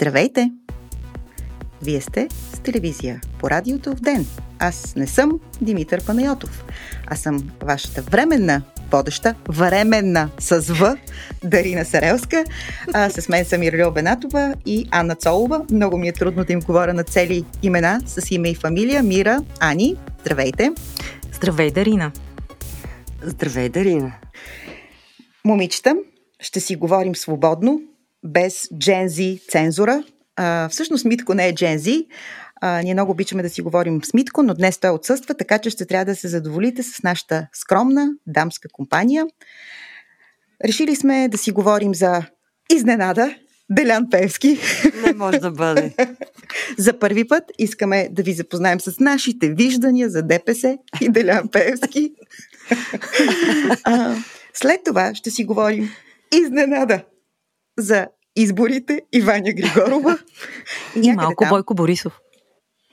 [0.00, 0.52] Здравейте!
[1.82, 4.26] Вие сте с телевизия по радиото в ден.
[4.58, 6.64] Аз не съм Димитър Панайотов.
[7.06, 10.98] Аз съм вашата временна водеща, временна с В,
[11.44, 12.44] Дарина Сарелска.
[12.92, 15.64] А, с мен са Мирля Бенатова и Анна Цолова.
[15.70, 19.02] Много ми е трудно да им говоря на цели имена с име и фамилия.
[19.02, 20.72] Мира, Ани, здравейте!
[21.32, 22.12] Здравей, Дарина!
[23.22, 24.12] Здравей, Дарина!
[25.44, 25.96] Момичета,
[26.38, 27.80] ще си говорим свободно,
[28.24, 30.04] без джензи цензура.
[30.36, 32.06] А, всъщност Митко не е джензи.
[32.60, 35.70] А, ние много обичаме да си говорим с Митко, но днес той отсъства, така че
[35.70, 39.26] ще трябва да се задоволите с нашата скромна дамска компания.
[40.64, 42.22] Решили сме да си говорим за
[42.72, 43.34] изненада,
[43.70, 44.58] Делян Певски.
[45.06, 45.94] Не може да бъде.
[46.78, 52.12] за първи път искаме да ви запознаем с нашите виждания за ДПС и Делян Певски.
[53.84, 54.16] а,
[54.54, 55.90] след това ще си говорим
[56.34, 57.02] изненада
[57.80, 60.18] за изборите и Ваня Григорова.
[60.96, 61.48] И, и малко там...
[61.48, 62.20] Бойко Борисов.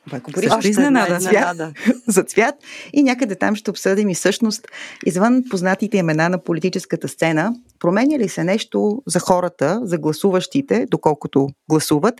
[0.09, 0.53] Бойко Борисов.
[0.53, 1.19] Също изненада.
[1.19, 1.57] За цвят,
[2.07, 2.55] за цвят.
[2.93, 4.67] И някъде там ще обсъдим и всъщност,
[5.05, 11.47] извън познатите имена на политическата сцена, променя ли се нещо за хората, за гласуващите, доколкото
[11.69, 12.15] гласуват?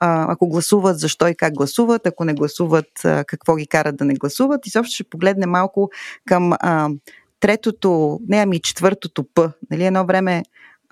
[0.00, 2.06] А, ако гласуват, защо и как гласуват?
[2.06, 4.66] Ако не гласуват, какво ги карат да не гласуват?
[4.66, 5.90] И също ще погледне малко
[6.26, 6.88] към а,
[7.40, 9.52] третото, не ами четвъртото П.
[9.70, 10.42] Нали, едно време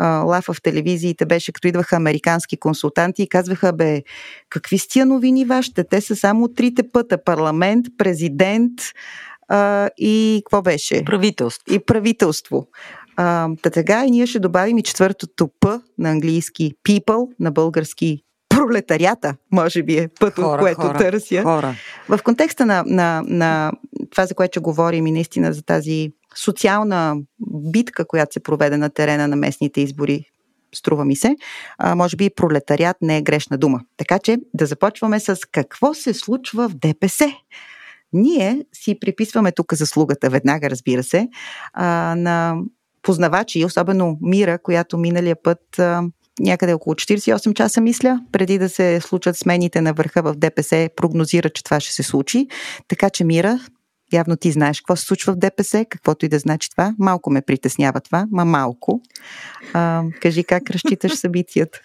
[0.02, 4.02] лафа в телевизиите беше, като идваха американски консултанти и казваха, бе,
[4.50, 5.84] какви сте новини вашите?
[5.84, 7.24] Те са само трите пъта.
[7.24, 8.72] Парламент, президент
[9.48, 11.04] а, и какво беше?
[11.04, 11.74] Правителство.
[11.74, 12.66] И правителство.
[13.16, 18.24] А, та тега и ние ще добавим и четвъртото П на английски people, на български
[18.48, 21.42] пролетарията, може би е пъто, хора, което хора, търся.
[21.42, 21.74] Хора.
[22.08, 23.72] В контекста на, на, на
[24.14, 27.16] това, за което говорим и наистина за тази социална
[27.72, 30.24] битка, която се проведе на терена на местните избори,
[30.74, 31.36] струва ми се,
[31.78, 33.80] а, може би пролетариат не е грешна дума.
[33.96, 37.32] Така че да започваме с какво се случва в ДПС.
[38.12, 41.28] Ние си приписваме тук заслугата, веднага разбира се,
[41.72, 42.56] а, на
[43.02, 46.02] познавачи, особено Мира, която миналия път а,
[46.40, 51.50] някъде около 48 часа, мисля, преди да се случат смените на върха в ДПС, прогнозира,
[51.50, 52.46] че това ще се случи.
[52.88, 53.60] Така че, Мира,
[54.14, 56.94] Явно ти знаеш какво се случва в ДПС, каквото и да значи това.
[56.98, 59.00] Малко ме притеснява това, ма малко.
[59.72, 61.80] А, кажи как разчиташ събитията.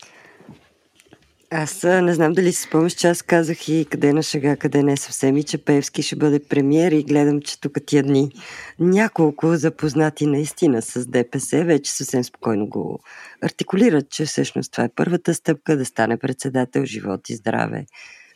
[1.52, 4.98] Аз не знам дали си спомняш, че аз казах и къде на шега, къде не
[4.98, 8.32] съвсем и че Певски ще бъде премиер и гледам, че тук тия дни
[8.80, 13.00] няколко запознати наистина с ДПС вече съвсем спокойно го
[13.42, 17.86] артикулират, че всъщност това е първата стъпка да стане председател, живот и здраве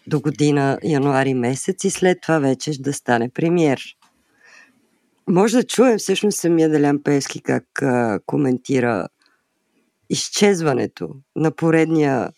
[0.08, 3.82] до година, януари месец и след това вече да стане премьер.
[5.30, 9.08] Може да чуем всъщност самия Делян Пески как а, коментира
[10.10, 12.30] изчезването на поредния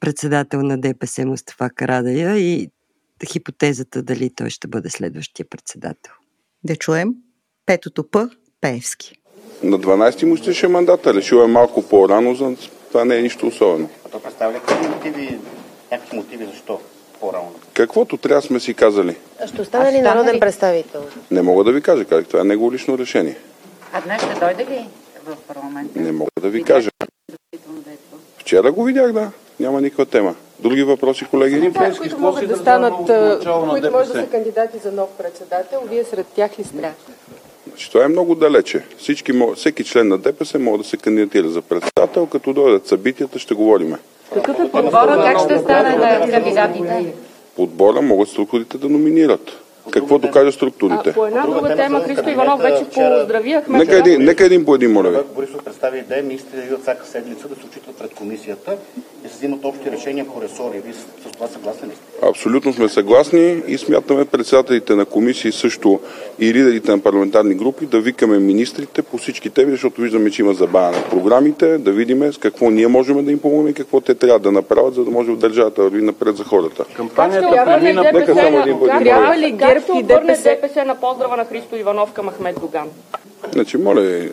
[0.00, 2.70] председател на ДПС Мустафа Карадая и
[3.26, 6.12] хипотезата дали той ще бъде следващия председател.
[6.64, 7.08] Да чуем
[7.66, 8.28] петото П
[8.60, 9.16] Пеевски.
[9.62, 11.14] На 12 му ще мандата.
[11.14, 12.56] Решил е малко по-рано, за
[12.88, 13.90] това не е нищо особено.
[14.06, 15.38] А то представя ли мотиви
[15.94, 16.80] някакви мотиви защо
[17.20, 17.52] по-рано?
[17.72, 19.16] Каквото трябва сме си казали.
[19.40, 21.04] А ще остане ли народен представител?
[21.30, 22.26] Не мога да ви кажа как.
[22.26, 23.36] Това е негово лично решение.
[23.92, 24.86] А днес ще дойде ли
[25.26, 26.00] в парламента?
[26.00, 26.90] Не мога да ви кажа.
[28.38, 29.30] Вчера го видях, да.
[29.60, 30.34] Няма никаква тема.
[30.58, 31.70] Други въпроси, колеги?
[31.70, 32.94] Да, които могат да станат,
[33.70, 36.92] които може да са кандидати за нов председател, вие сред тях ли сте?
[37.68, 38.84] Значи, това е много далече.
[38.98, 43.54] Всички, всеки член на ДПС може да се кандидатира за председател, като дойдат събитията, ще
[43.54, 43.96] говорим.
[44.34, 45.22] Какъв е подбора?
[45.24, 47.14] Как ще стане на кандидатите?
[47.56, 49.60] Подбора могат структурите да номинират.
[49.90, 51.10] Какво докаже структурите?
[51.10, 54.74] А, по една друга тема, Христо Иванов вече поздрави Ахмед нека един, нека един по
[54.74, 55.18] един, моля ви.
[55.34, 58.76] Борисов представи идея министрите да идват всяка седмица да се очитват пред комисията
[59.24, 60.80] и се взимат общи решения по ресори.
[60.84, 61.92] Вие с това съгласен ли?
[62.22, 66.00] Абсолютно сме съгласни и смятаме председателите на комисии също
[66.38, 70.54] и лидерите на парламентарни групи да викаме министрите по всички теми, защото виждаме, че има
[70.54, 74.14] забавяне на програмите, да видим с какво ние можем да им помогнем и какво те
[74.14, 76.84] трябва да направят, за да може в държавата да върви напред за хората.
[76.96, 78.02] Кампанията премина...
[78.02, 80.42] Нека само един Трябва ли ГЕРБ и ДПС?
[80.42, 82.88] ДПС на поздрава на Христо Иванов към Ахмед Доган?
[83.52, 84.28] Значи, моля,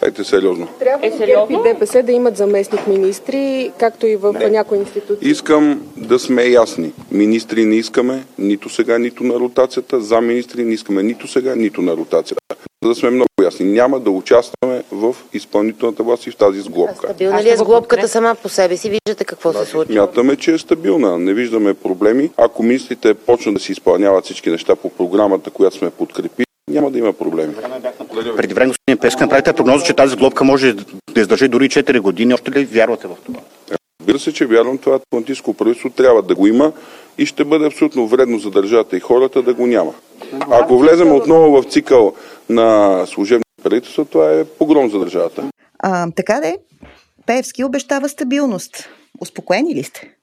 [0.00, 0.68] дайте сериозно.
[0.78, 1.46] Трябва е, сериозно?
[1.46, 5.30] ГЕРБ и ДПС да имат заместник министри, както и в някои институции?
[5.30, 6.92] Искам да сме ясни.
[7.10, 10.00] Министри не искаме нито сега, нито на ротацията.
[10.00, 12.40] За министри не искаме нито сега, нито на ротацията.
[12.82, 13.66] За да сме много ясни.
[13.66, 17.06] Няма да участваме в изпълнителната власт и в тази сглобка.
[17.08, 18.90] Стабилна ли е сглобката сама по себе си?
[18.90, 19.94] Виждате какво се случва?
[19.94, 21.18] Мятаме, че е стабилна.
[21.18, 22.30] Не виждаме проблеми.
[22.36, 26.98] Ако министрите почнат да си изпълняват всички неща по програмата, която сме подкрепили, няма да
[26.98, 27.54] има проблеми.
[28.36, 30.72] Преди време, господин Песка, направите прогноза, че тази глобка може
[31.14, 32.34] да издържи дори 4 години.
[32.34, 33.40] Още ли вярвате в това?
[34.04, 36.72] Разбира се, че вярвам това атлантическо правителство трябва да го има
[37.18, 39.94] и ще бъде абсолютно вредно за държавата и хората да го няма.
[40.50, 42.14] Ако влезем отново в цикъл
[42.48, 45.50] на служебни правителства, това е погром за държавата.
[45.78, 46.56] А, така де,
[47.26, 48.88] Певски обещава стабилност.
[49.20, 50.14] Успокоени ли сте?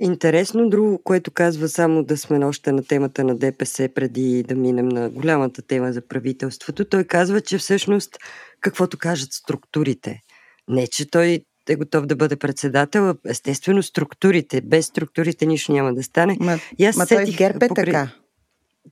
[0.00, 4.88] Интересно друго, което казва само да сме още на темата на ДПС, преди да минем
[4.88, 6.84] на голямата тема за правителството.
[6.84, 8.16] Той казва, че всъщност
[8.60, 10.20] каквото кажат структурите.
[10.68, 14.60] Не, че той е готов да бъде председател, естествено структурите.
[14.60, 16.36] Без структурите нищо няма да стане.
[16.40, 17.84] Ма, и аз ма той ГЕРБ е покрай...
[17.84, 18.08] така.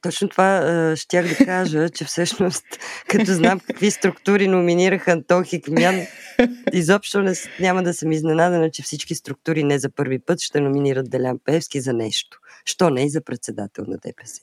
[0.01, 2.65] Точно това щях да кажа, че всъщност,
[3.09, 6.01] като знам какви структури номинираха Антон Хикмян,
[6.73, 11.11] изобщо не, няма да съм изненадана, че всички структури не за първи път ще номинират
[11.11, 12.39] Делян Певски за нещо.
[12.65, 14.41] Що не и за председател на ДПС.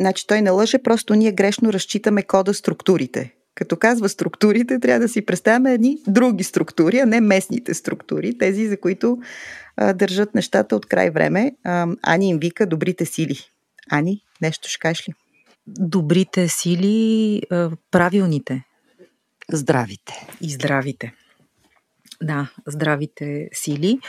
[0.00, 3.34] Значи той не лъже, просто ние грешно разчитаме кода структурите.
[3.54, 8.68] Като казва структурите, трябва да си представяме едни други структури, а не местните структури, тези,
[8.68, 9.18] за които
[9.76, 11.52] а, държат нещата от край време.
[11.64, 13.38] А, Ани им вика добрите сили.
[13.90, 15.12] Ани, нещо ще кажеш ли?
[15.66, 17.42] Добрите сили,
[17.90, 18.64] правилните.
[19.52, 20.26] Здравите.
[20.40, 21.14] И здравите.
[22.22, 24.00] Да, здравите сили.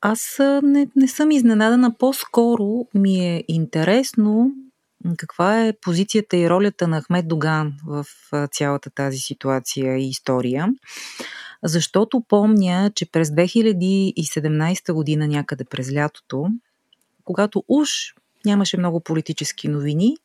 [0.00, 1.94] Аз не, не съм изненадана.
[1.98, 4.50] По-скоро ми е интересно
[5.16, 8.06] каква е позицията и ролята на Ахмед Доган в
[8.52, 10.68] цялата тази ситуация и история.
[11.64, 16.48] Защото помня, че през 2017 година, някъде през лятото,
[17.24, 17.90] когато уж
[18.44, 20.16] нямаше много политически новини,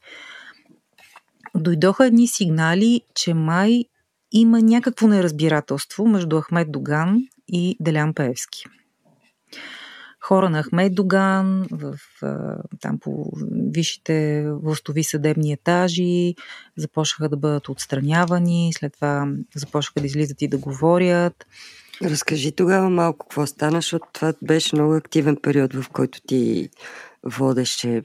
[1.55, 3.85] дойдоха едни сигнали, че май
[4.31, 8.63] има някакво неразбирателство между Ахмед Доган и Делян Пеевски.
[10.31, 11.95] Хора на Ахмед Доган, в,
[12.81, 13.31] там по
[13.73, 16.35] висшите властови съдебни етажи,
[16.77, 21.45] започнаха да бъдат отстранявани, след това започнаха да излизат и да говорят.
[22.01, 26.69] Разкажи тогава малко какво стана, защото това беше много активен период, в който ти
[27.23, 28.01] водеше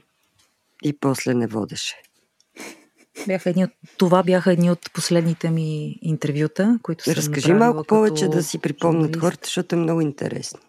[0.83, 1.95] и после не водеше.
[3.27, 8.27] Бяха едни от, това бяха едни от последните ми интервюта, които съм Разкажи малко повече
[8.27, 10.59] да си припомнят хората, защото е много интересно.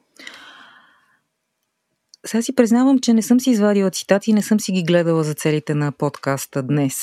[2.26, 5.34] Сега си признавам, че не съм си извадила цитати, не съм си ги гледала за
[5.34, 6.94] целите на подкаста днес,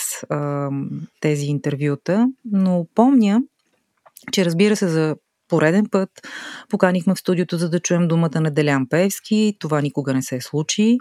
[1.21, 3.41] тези интервюта, но помня,
[4.31, 5.15] че разбира се за
[5.47, 6.09] пореден път
[6.69, 9.57] поканихме в студиото, за да чуем думата на Делян Певски.
[9.59, 10.97] Това никога не се случи.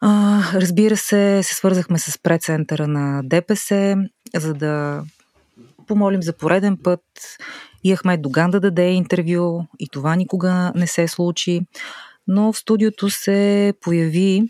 [0.00, 3.96] А, разбира се, се свързахме с прецентъра на ДПС,
[4.36, 5.02] за да
[5.86, 7.00] помолим за пореден път
[7.84, 11.60] и Ахмед Доган да даде интервю и това никога не се случи.
[12.30, 14.42] Но в студиото се появи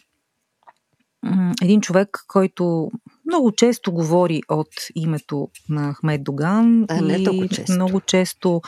[1.63, 2.91] един човек, който
[3.27, 6.87] много често говори от името на Ахмед Доган.
[6.89, 7.73] А, не толкова често.
[7.73, 8.61] Много често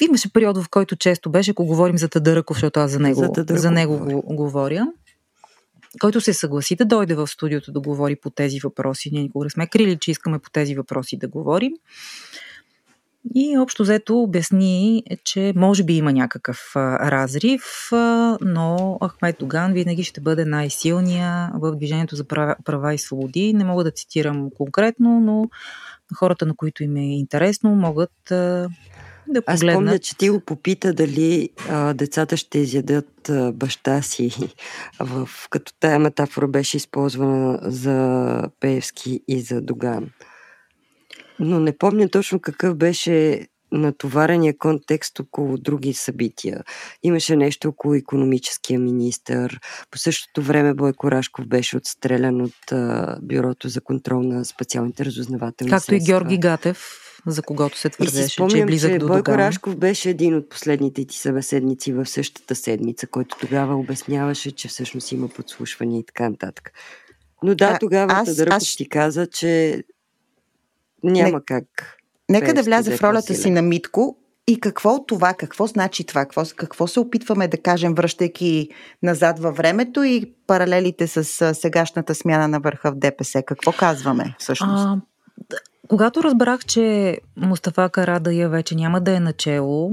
[0.00, 3.44] Имаше период, в който често беше, ако говорим за Тадъръков, защото аз за него, за,
[3.48, 4.86] за него го, говоря
[6.00, 9.10] който се съгласи да дойде в студиото да говори по тези въпроси.
[9.12, 11.72] Ние никога не сме крили, че искаме по тези въпроси да говорим.
[13.34, 17.62] И общо взето обясни, че може би има някакъв разрив,
[18.40, 22.24] но Ахмед Доган винаги ще бъде най-силния в движението за
[22.64, 23.52] права, и свободи.
[23.52, 25.48] Не мога да цитирам конкретно, но
[26.14, 28.12] хората, на които им е интересно, могат
[29.28, 29.70] да погледнат.
[29.70, 34.30] Аз помня, че ти го попита дали а, децата ще изядат а, баща си,
[35.00, 40.10] в, като тая метафора беше използвана за Пеевски и за Доган.
[41.42, 46.62] Но не помня точно какъв беше натоварения контекст около други събития.
[47.02, 49.48] Имаше нещо около економическия министр.
[49.90, 55.70] По същото време Бойко Рашков беше отстрелян от а, Бюрото за контрол на специалните разузнавателни
[55.70, 55.96] Както средства.
[55.96, 56.86] и Георги Гатев,
[57.26, 59.40] за когото се твърдеше, спомням, че е близък че до Бойко Доган.
[59.40, 65.12] Рашков беше един от последните ти събеседници в същата седмица, който тогава обясняваше, че всъщност
[65.12, 66.72] има подслушвания и така нататък.
[67.42, 68.76] Но да, а, тогава аз, Тадърков аз...
[68.76, 69.82] ти каза, че
[71.04, 71.64] няма не, как.
[72.30, 74.16] Нека да вляза в ролята си на Митко
[74.48, 78.68] и какво от това, какво значи това, какво, какво се опитваме да кажем, връщайки
[79.02, 83.42] назад във времето и паралелите с сегашната смяна на върха в ДПС?
[83.42, 84.84] Какво казваме всъщност?
[84.86, 85.00] А,
[85.88, 89.92] когато разбрах, че Мустафа Карадая вече няма да е начало,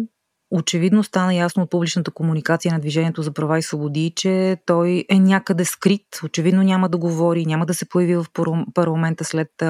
[0.52, 5.20] очевидно стана ясно от публичната комуникация на Движението за права и свободи, че той е
[5.20, 6.20] някъде скрит.
[6.24, 8.26] Очевидно няма да говори, няма да се появи в
[8.74, 9.64] парламента след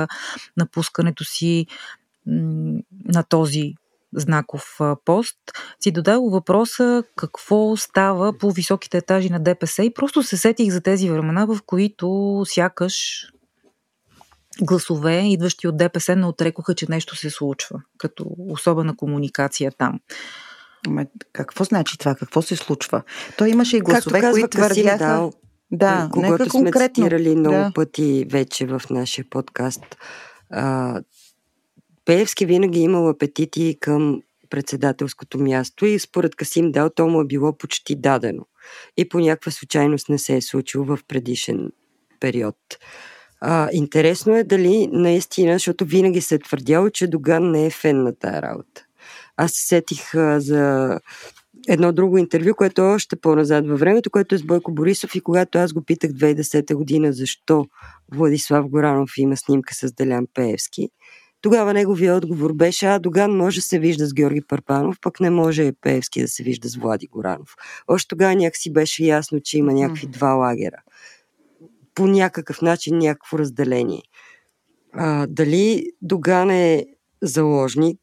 [0.58, 1.68] напускането си
[3.06, 3.74] на този
[4.14, 5.38] знаков пост,
[5.80, 10.82] си додал въпроса какво става по високите етажи на ДПС и просто се сетих за
[10.82, 13.26] тези времена, в които сякаш
[14.62, 20.00] гласове, идващи от ДПС, не отрекоха, че нещо се случва, като особена комуникация там.
[20.88, 22.16] Ама какво значи това?
[22.16, 23.02] Какво се случва?
[23.38, 24.98] Той имаше и гласове, Както които твърдяха...
[24.98, 25.32] Дал,
[25.72, 26.96] да, когато сме конкретно.
[26.96, 27.72] цитирали много да.
[27.76, 29.98] пъти вече в нашия подкаст.
[30.50, 31.02] А,
[32.06, 37.26] Пеевски винаги е имал апетити към председателското място и според Касим Дел то му е
[37.26, 38.46] било почти дадено.
[38.98, 41.72] И по някаква случайност не се е случило в предишен
[42.20, 42.56] период.
[43.42, 48.04] А, интересно е дали наистина, защото винаги се е твърдяло, че Доган не е фен
[48.04, 48.86] на тая работа.
[49.42, 51.00] Аз се сетих а, за
[51.68, 55.22] едно друго интервю, което е още по-назад във времето, което е с Бойко Борисов и
[55.22, 57.66] когато аз го питах 2010 година защо
[58.14, 60.90] Владислав Горанов има снимка с Делян Пеевски,
[61.42, 65.30] тогава неговия отговор беше, а Доган може да се вижда с Георги Парпанов, пък не
[65.30, 67.56] може Пеевски да се вижда с Влади Горанов.
[67.88, 70.82] Още тогава някакси беше ясно, че има някакви два лагера.
[71.96, 74.02] По някакъв начин някакво разделение.
[74.94, 76.86] А, дали Доган е
[77.22, 78.00] заложник,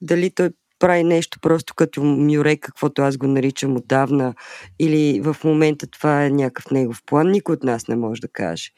[0.00, 4.34] дали той прави нещо просто като мюре, каквото аз го наричам отдавна,
[4.78, 8.70] или в момента това е някакъв негов план, никой от нас не може да каже.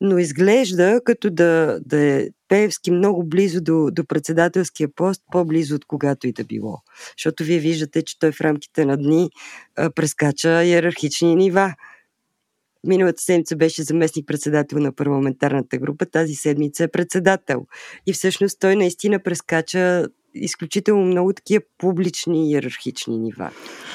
[0.00, 5.84] Но изглежда като да, да е Певски много близо до, до председателския пост, по-близо от
[5.84, 6.78] когато и да било.
[7.18, 9.30] Защото вие виждате, че той в рамките на дни
[9.76, 11.74] а, прескача иерархични нива.
[12.86, 17.66] Миналата седмица беше заместник председател на парламентарната група, тази седмица е председател.
[18.06, 23.50] И всъщност той наистина прескача изключително много такива публични иерархични нива.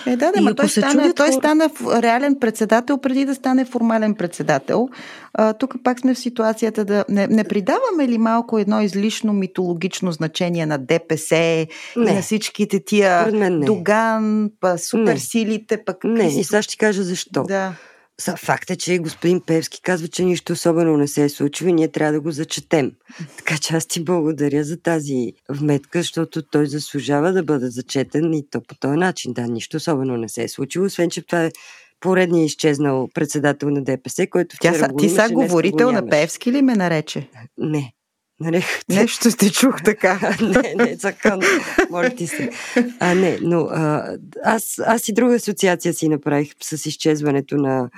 [0.07, 1.69] Е, да, да, но той, стана, чудят, той стана
[2.03, 4.89] реален председател преди да стане формален председател.
[5.33, 10.11] А, тук пак сме в ситуацията да не, не придаваме ли малко едно излишно митологично
[10.11, 11.67] значение на ДПС не.
[11.97, 13.31] и на всичките тия
[13.65, 16.03] Доган, па, суперсилите, пък...
[16.03, 17.43] Не, и сега ще кажа защо.
[17.43, 17.73] Да.
[18.37, 21.91] Факт е, че господин Певски казва, че нищо особено не се е случило и ние
[21.91, 22.91] трябва да го зачетем.
[23.37, 28.49] Така че аз ти благодаря за тази вметка, защото той заслужава да бъде зачетен и
[28.49, 29.33] то по този начин.
[29.33, 31.51] Да, нищо особено не се е случило, освен че това е
[31.99, 36.61] поредният изчезнал председател на ДПС, който вчера Тя, го Ти са говорител на Певски ли
[36.61, 37.29] ме нарече?
[37.57, 37.93] Не.
[38.39, 38.65] Нарех...
[38.89, 40.37] Нещо сте чух така.
[40.41, 41.39] не, не, закон.
[41.89, 42.49] Моля ти се.
[42.99, 47.89] А, не, но а, аз, аз и друга асоциация си направих с изчезването на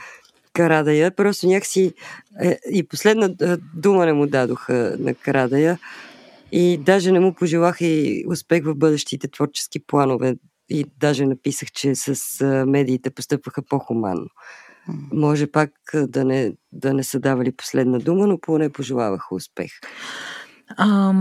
[0.53, 1.12] Карадая.
[1.12, 1.94] Просто някакси
[2.41, 3.29] е, и последна
[3.75, 5.79] дума не му дадоха на Карадая.
[6.51, 10.36] И даже не му пожелах и успех в бъдещите творчески планове.
[10.70, 14.27] И даже написах, че с медиите постъпваха по-хуманно.
[15.13, 19.72] Може пак да не, да не са давали последна дума, но поне пожелаваха успех.
[20.77, 21.13] А,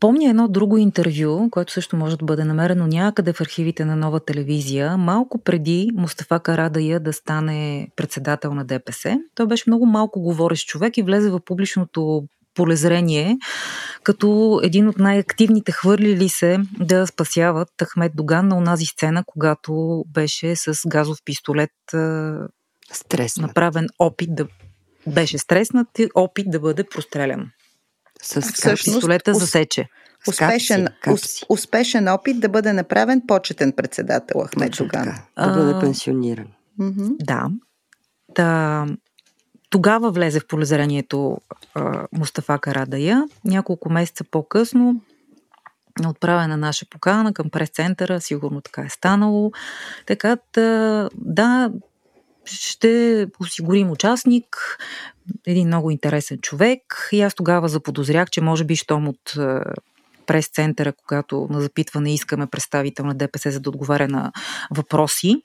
[0.00, 4.20] помня едно друго интервю, което също може да бъде намерено някъде в архивите на нова
[4.20, 9.18] телевизия, малко преди Мустафа Карадая да стане председател на ДПС.
[9.34, 12.22] Той беше много малко говорещ човек и влезе в публичното
[12.54, 13.38] полезрение,
[14.02, 20.56] като един от най-активните хвърлили се да спасяват Ахмед Доган на онази сцена, когато беше
[20.56, 21.70] с газов пистолет
[22.92, 23.48] Стреснат.
[23.48, 24.46] направен опит да
[25.06, 27.50] беше стреснат и опит да бъде прострелян.
[28.22, 29.88] С Всъщност, пистолета засече.
[30.28, 35.14] Успешен, капси, успешен опит да бъде направен почетен председател Ахмед Доган.
[35.36, 36.46] Да бъде пенсиониран.
[36.80, 37.16] Mm-hmm.
[37.24, 37.50] Да.
[38.34, 38.86] Та,
[39.70, 41.38] тогава влезе в полезрението
[41.74, 43.28] а, Мустафа Карадая.
[43.44, 45.00] Няколко месеца по-късно
[46.06, 49.52] отправена наша покана към прес-центъра, сигурно така е станало.
[50.06, 50.36] Така,
[51.14, 51.70] да,
[52.50, 54.78] ще осигурим участник,
[55.46, 57.08] един много интересен човек.
[57.12, 59.60] И аз тогава заподозрях, че може би, щом от е,
[60.26, 64.32] прес-центъра, когато на запитване искаме представител на ДПС, за да отговаря на
[64.70, 65.36] въпроси,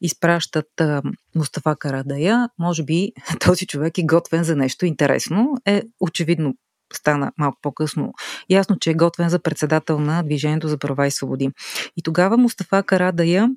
[0.00, 1.00] изпращат е,
[1.34, 2.48] Мустафа Карадая.
[2.58, 5.56] Може би този човек е готвен за нещо интересно.
[5.66, 6.54] Е, очевидно
[6.94, 8.12] стана малко по-късно
[8.50, 11.50] ясно, че е готвен за председател на Движението за права и свободи.
[11.96, 13.50] И тогава Мустафа Карадая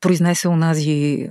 [0.00, 1.28] произнесе онази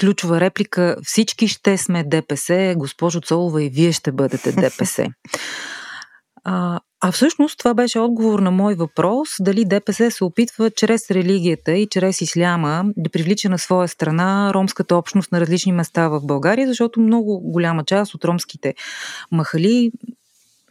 [0.00, 5.06] ключова реплика всички ще сме ДПС, госпожо Цолова и вие ще бъдете ДПС.
[6.44, 11.72] А, а всъщност това беше отговор на мой въпрос дали ДПС се опитва чрез религията
[11.72, 16.66] и чрез исляма да привлича на своя страна ромската общност на различни места в България,
[16.68, 18.74] защото много голяма част от ромските
[19.32, 19.90] махали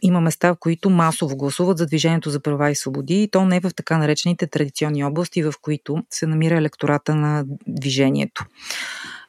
[0.04, 3.60] има места, в които масово гласуват за Движението за права и свободи и то не
[3.60, 8.44] в така наречените традиционни области, в които се намира електората на движението.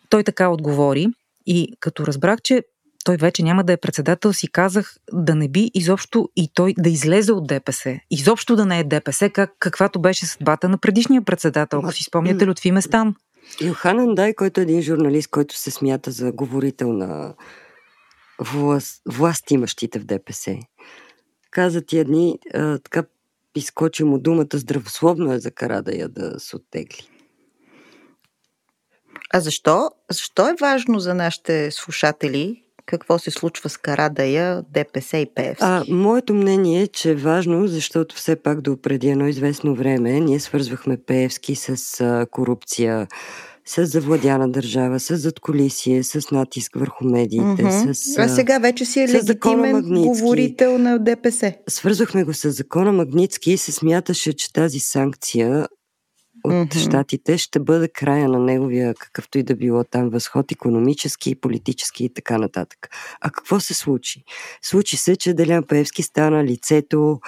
[0.10, 1.08] Той така отговори
[1.46, 2.64] и като разбрах, че
[3.06, 6.90] той вече няма да е председател, си казах да не би изобщо и той да
[6.90, 8.00] излезе от ДПС.
[8.12, 12.48] Изобщо да не е ДПС, как, каквато беше съдбата на предишния председател, ако си спомняте
[12.48, 13.16] Лютви Местан.
[13.62, 17.34] Йохан Андай, който е един журналист, който се смята за говорител на
[18.40, 20.58] власт, власт имащите в ДПС.
[21.52, 23.04] Каза тия дни, а, така
[23.56, 27.10] изкочи му думата здравословно е за Карадая да се оттегли.
[29.34, 29.92] А защо?
[30.12, 35.62] Защо е важно за нашите слушатели какво се случва с Карадая, ДПС и ПФС?
[35.62, 40.20] А, моето мнение е, че е важно, защото все пак до преди едно известно време
[40.20, 43.08] ние свързвахме Певски с а, корупция,
[43.68, 47.92] с завладяна държава, с задколисие, с натиск върху медиите, mm-hmm.
[47.92, 48.18] с...
[48.18, 51.54] А сега вече си е легитимен говорител на ДПС.
[51.70, 55.68] Свързвахме го с закона Магницки и се смяташе, че тази санкция
[56.44, 56.88] от mm-hmm.
[56.88, 62.14] щатите ще бъде края на неговия какъвто и да било там възход, економически, политически и
[62.14, 62.90] така нататък.
[63.22, 64.24] А какво се случи?
[64.62, 67.20] Случи се, че Делян Паевски стана лицето,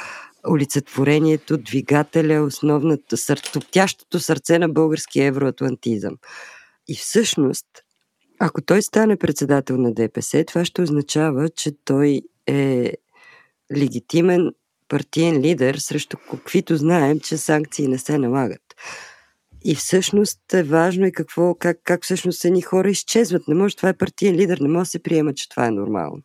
[0.50, 6.18] олицетворението, двигателя, основната, топтящото сърце на българския евроатлантизъм.
[6.88, 7.66] И всъщност,
[8.40, 12.94] ако той стане председател на ДПС, това ще означава, че той е
[13.78, 14.52] легитимен
[14.88, 18.62] партиен лидер, срещу каквито знаем, че санкции не се налагат.
[19.66, 23.48] И всъщност е важно и какво, как, как всъщност едни хора изчезват.
[23.48, 26.22] Не може, това е партиен лидер, не може да се приема, че това е нормално.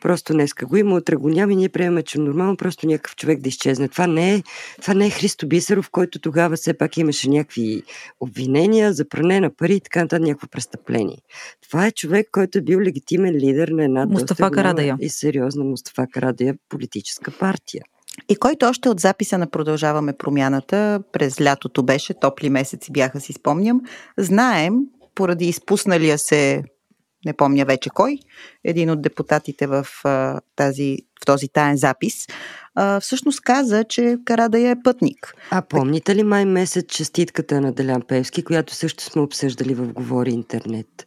[0.00, 3.40] Просто днеска го има, утре го няма и ние приемаме, че нормално просто някакъв човек
[3.40, 3.88] да изчезне.
[3.88, 4.42] Това не е,
[4.80, 7.82] това не е Христо Бисеров, който тогава все пак имаше някакви
[8.20, 11.18] обвинения за пране на пари и така нататък, някакво престъпление.
[11.62, 14.96] Това е човек, който е бил легитимен лидер на една Мустафа Карадая.
[15.00, 17.82] и сериозна Мустафа Карадая политическа партия.
[18.28, 23.32] И който още от записа на Продължаваме промяната, през лятото беше, топли месеци бяха, си
[23.32, 23.80] спомням,
[24.18, 24.74] знаем,
[25.14, 26.62] поради изпусналия се
[27.26, 28.18] не помня вече кой,
[28.64, 32.26] един от депутатите в, а, тази, в този таен запис,
[32.74, 35.34] а, всъщност каза, че Карадая е пътник.
[35.50, 40.30] А помните ли май месец частитката на Делян Певски, която също сме обсъждали в Говори
[40.30, 41.06] интернет?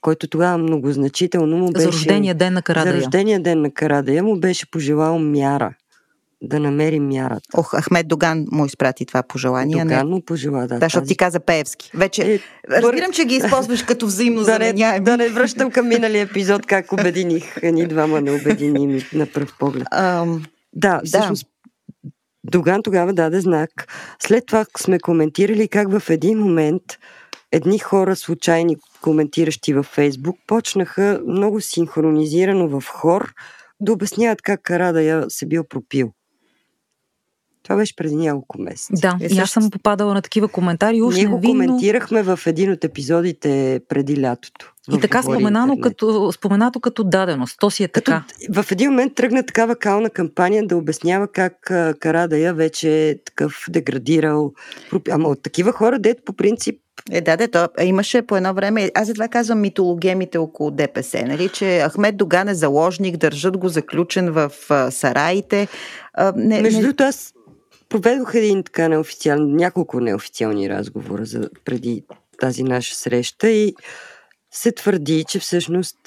[0.00, 1.84] който тогава много значително му беше...
[1.84, 2.92] За рождения ден на Карадая.
[2.92, 5.74] За рождения ден на Карадая му беше пожелал мяра
[6.42, 7.48] да намери мярата.
[7.54, 9.82] Ох, Ахмед Доган му изпрати това пожелание.
[9.82, 10.78] Доган му пожела, да.
[10.78, 11.90] Да, защото ти каза Пеевски.
[11.94, 16.22] Вече, е, разбирам, че ги използваш като взаимно да не, да не връщам към миналия
[16.22, 19.86] епизод, как обединих ни двама необединими на пръв поглед.
[19.94, 21.46] Um, да, всъщност
[22.04, 22.10] да.
[22.44, 23.70] Доган тогава даде знак.
[24.22, 26.82] След това сме коментирали как в един момент
[27.52, 33.32] едни хора, случайни коментиращи във Фейсбук, почнаха много синхронизирано в хор
[33.80, 36.12] да обясняват как Карадая се бил пропил.
[37.70, 38.92] Това беше преди няколко месеца.
[39.00, 41.02] Да, е, и аз съм попадала на такива коментари.
[41.02, 44.72] Уж Ние го коментирахме в един от епизодите преди лятото.
[44.92, 47.56] И така споменано като, споменато като даденост.
[47.60, 48.24] То си е така.
[48.48, 51.54] Като, в един момент тръгна такава кална кампания да обяснява как
[52.00, 54.52] Карадая вече е такъв деградирал.
[55.10, 56.76] Ама от такива хора, дето по принцип
[57.10, 61.24] е, да, да, то имаше по едно време, аз за това казвам митологемите около ДПС,
[61.26, 65.68] нали, че Ахмед Доган е заложник, държат го заключен в а, сараите.
[66.14, 67.32] А, не, Между другото, аз
[67.90, 72.04] проведох един така неофициален, няколко неофициални разговора за, преди
[72.40, 73.74] тази наша среща и
[74.50, 75.98] се твърди, че всъщност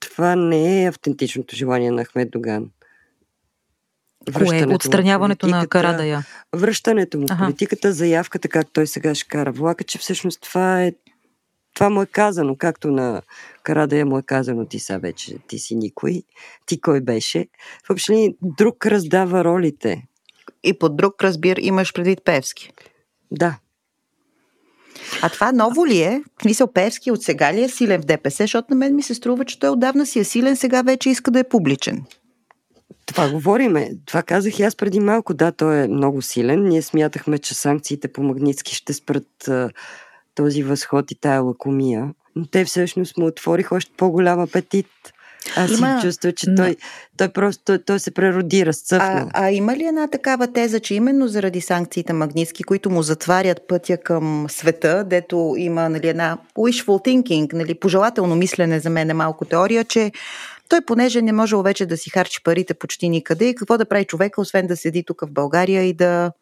[0.00, 2.70] това не е автентичното желание на Ахмед Доган.
[4.34, 4.66] Кое?
[4.74, 6.24] Отстраняването на Карадая?
[6.56, 10.92] Връщането му в политиката, заявката, как той сега ще кара влака, че всъщност това е
[11.74, 13.22] това му е казано, както на
[13.62, 16.22] Карадая му е казано, ти са вече, ти си никой,
[16.66, 17.48] ти кой беше.
[17.88, 20.07] Въобще друг раздава ролите
[20.64, 22.72] и под друг разбир имаш предвид Певски.
[23.30, 23.58] Да.
[25.22, 26.22] А това ново ли е?
[26.38, 28.42] В смисъл Певски от сега ли е силен в ДПС?
[28.42, 31.30] Защото на мен ми се струва, че той отдавна си е силен, сега вече иска
[31.30, 32.04] да е публичен.
[33.06, 33.90] Това говориме.
[34.06, 35.34] Това казах и аз преди малко.
[35.34, 36.68] Да, той е много силен.
[36.68, 39.70] Ние смятахме, че санкциите по Магницки ще спрат а,
[40.34, 42.14] този възход и тая лакомия.
[42.36, 44.86] Но те всъщност му отвориха още по-голям апетит.
[45.56, 46.00] Аз има...
[46.00, 46.76] си чувствам, че той,
[47.16, 51.60] той просто той, се преродира, А, а има ли една такава теза, че именно заради
[51.60, 57.74] санкциите Магнитски, които му затварят пътя към света, дето има нали, една wishful thinking, нали,
[57.74, 60.12] пожелателно мислене за мен е малко теория, че
[60.68, 64.04] той, понеже не може вече да си харчи парите почти никъде, и какво да прави
[64.04, 66.32] човека, освен да седи тук в България и да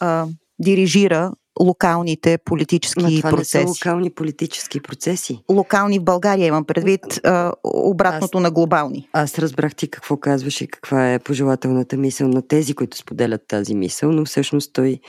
[0.00, 0.26] а,
[0.58, 3.58] дирижира локалните политически Но това процеси.
[3.58, 5.42] Не са локални политически процеси.
[5.50, 9.08] Локални в България имам предвид а, обратното аз, на глобални.
[9.12, 13.74] Аз разбрах ти какво казваш и каква е пожелателната мисъл на тези, които споделят тази
[13.74, 15.00] мисъл, но всъщност той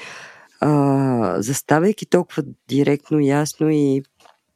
[0.60, 4.04] а, заставайки толкова директно, ясно и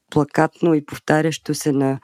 [0.10, 2.00] плакатно и повтарящо се на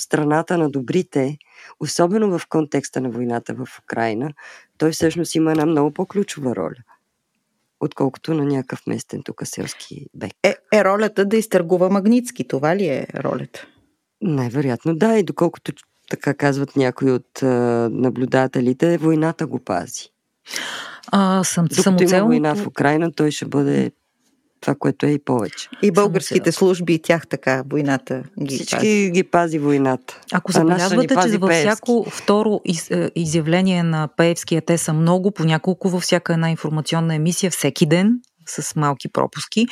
[0.00, 1.36] страната на добрите,
[1.80, 4.32] особено в контекста на войната в Украина,
[4.78, 6.76] той всъщност има една много по-ключова роля–
[7.80, 10.32] отколкото на някакъв местен тук селски бек.
[10.42, 13.66] Е, е ролята да изтъргува Магницки, това ли е ролята?
[14.20, 15.72] Най-вероятно да, и доколкото
[16.10, 17.46] така казват някои от а,
[17.92, 20.10] наблюдателите, войната го пази.
[21.12, 22.14] А, съм, Докато самоцелното...
[22.14, 23.92] има война в Украина, той ще бъде
[24.60, 25.68] това, което е и повече.
[25.82, 29.10] И българските служби, и тях така, войната ги Всички пази.
[29.10, 30.20] ги пази войната.
[30.32, 31.68] Ако забелязвате, че във Пеевски.
[31.68, 36.32] всяко второ из, е, изявление на Пеевски, а те са много, по няколко във всяка
[36.32, 39.66] една информационна емисия, всеки ден, с малки пропуски,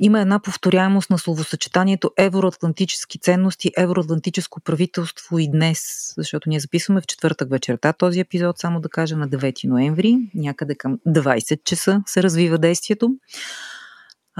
[0.00, 7.06] има една повторяемост на словосъчетанието евроатлантически ценности, евроатлантическо правителство и днес, защото ние записваме в
[7.06, 12.22] четвъртък вечерта този епизод, само да кажа на 9 ноември, някъде към 20 часа се
[12.22, 13.10] развива действието.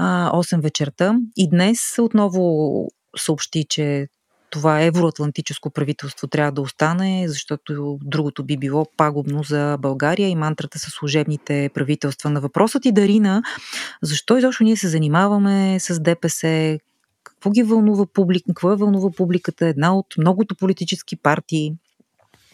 [0.01, 1.15] А, 8 вечерта.
[1.37, 4.07] И днес отново съобщи, че
[4.49, 10.79] това евроатлантическо правителство трябва да остане, защото другото би било пагубно за България и мантрата
[10.79, 12.29] с служебните правителства.
[12.29, 13.41] На въпросът и Дарина,
[14.01, 16.77] защо изобщо ние се занимаваме с ДПС,
[17.23, 21.73] какво ги вълнува публика, какво е вълнува публиката, една от многото политически партии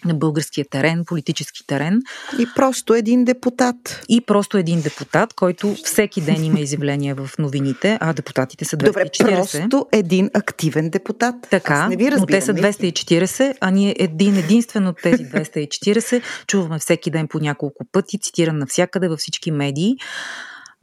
[0.05, 2.01] на българския терен, политически терен
[2.39, 4.01] И просто един депутат.
[4.09, 9.23] и просто един депутат, който всеки ден има изявления в новините, а депутатите са 240.
[9.23, 11.35] Добре, просто един активен депутат.
[11.49, 12.39] Така, Аз не ви но разбирам.
[12.39, 12.91] те са наистина.
[12.91, 18.57] 240, а ние един единствен от тези 240 чуваме всеки ден по няколко пъти, цитиран
[18.57, 19.95] навсякъде във всички медии,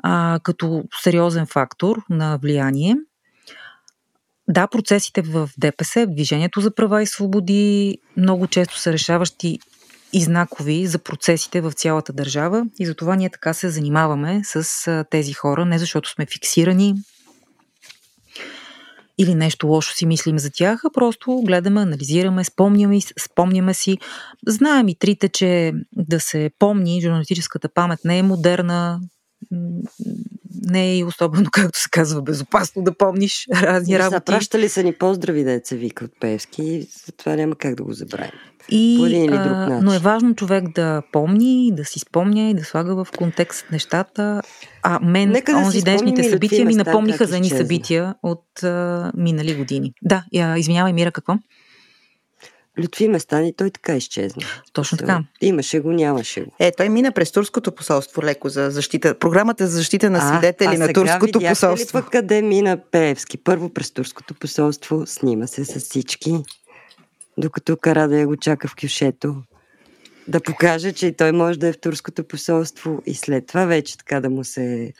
[0.02, 2.96] а, като сериозен фактор на влияние.
[4.52, 9.58] Да, процесите в ДПС, Движението за права и свободи, много често са решаващи
[10.12, 15.32] и знакови за процесите в цялата държава и затова ние така се занимаваме с тези
[15.32, 16.94] хора, не защото сме фиксирани
[19.18, 23.98] или нещо лошо си мислим за тях, а просто гледаме, анализираме, спомняме, спомняме си.
[24.46, 29.00] Знаем и трите, че да се помни, журналистическата памет не е модерна,
[30.64, 34.14] не е и особено, както се казва, безопасно да помниш разни работи.
[34.16, 38.30] Запращали са ни поздрави, деца вика от Певски, и затова няма как да го забравим.
[38.70, 39.80] И, по един или друг начин.
[39.82, 44.42] но е важно човек да помни, да си спомня и да слага в контекст нещата.
[44.82, 49.54] А мен Нека да онзи днешните събития ми напомниха за едни събития от а, минали
[49.54, 49.92] години.
[50.02, 51.34] Да, я, извинявай, Мира, какво?
[52.80, 54.42] Лютви Местан и той така изчезна.
[54.72, 55.24] Точно така.
[55.40, 56.52] Имаше го, нямаше го.
[56.58, 59.18] Е, той мина през турското посолство леко за защита.
[59.18, 61.98] Програмата за защита на свидетели а на сега турското посолство.
[61.98, 63.38] Ли пък къде мина Пеевски?
[63.38, 66.34] Първо през турското посолство, снима се с всички,
[67.38, 69.36] докато Карадая го чака в кюшето.
[70.28, 73.98] Да покаже, че и той може да е в турското посолство и след това вече
[73.98, 74.92] така да му се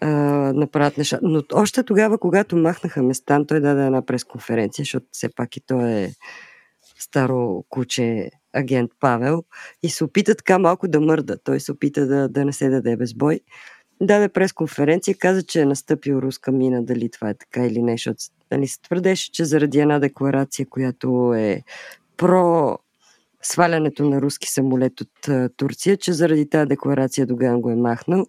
[0.00, 0.08] а,
[0.54, 1.18] направят неща.
[1.22, 5.90] Но още тогава, когато махнаха Местан, той даде една пресконференция, защото все пак и той
[5.90, 6.12] е
[7.04, 9.44] старо куче агент Павел
[9.82, 11.38] и се опита така малко да мърда.
[11.44, 13.40] Той се опита да, да не се даде без бой.
[14.02, 18.18] Даде пресконференция, каза, че е настъпил руска мина, дали това е така или не, защото
[18.50, 21.62] нали, се твърдеше, че заради една декларация, която е
[22.16, 22.78] про
[23.42, 28.26] свалянето на руски самолет от Турция, че заради тази декларация Доган го е махнал.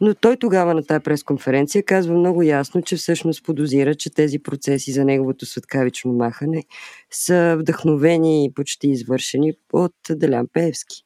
[0.00, 4.92] Но той тогава на тази пресконференция казва много ясно, че всъщност подозира, че тези процеси
[4.92, 6.64] за неговото светкавично махане
[7.10, 11.04] са вдъхновени и почти извършени от Делян Пеевски.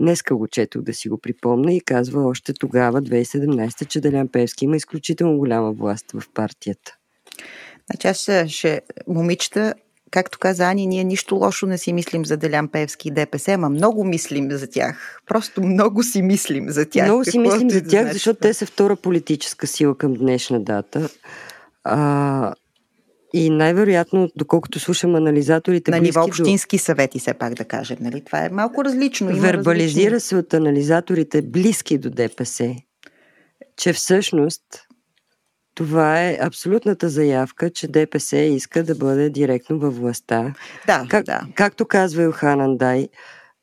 [0.00, 4.64] Днеска го четох да си го припомня и казва още тогава, 2017, че Делян Пеевски
[4.64, 6.96] има изключително голяма власт в партията.
[7.90, 9.74] Значи аз ще момичета,
[10.12, 13.68] както каза Ани, ние нищо лошо не си мислим за Делян Певски и ДПС, ама
[13.68, 15.18] много мислим за тях.
[15.26, 17.04] Просто много си мислим за тях.
[17.04, 21.08] Много си мислим за тях, значи защото те са втора политическа сила към днешна дата.
[21.84, 22.54] А,
[23.34, 27.96] и най-вероятно, доколкото слушам анализаторите, на ниво до- общински съвети, все пак да кажем.
[28.00, 28.20] Нали?
[28.24, 29.30] Това е малко различно.
[29.30, 32.74] Има Вербализира различни- се от анализаторите близки до ДПС,
[33.76, 34.62] че всъщност
[35.74, 40.54] това е абсолютната заявка, че ДПС иска да бъде директно във властта.
[40.86, 41.40] Да, Как, да.
[41.54, 43.08] Както казва Илхан Андай,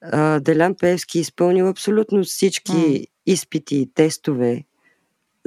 [0.01, 2.99] а, Делян Певски е изпълнил абсолютно всички М.
[3.25, 4.63] изпити и тестове,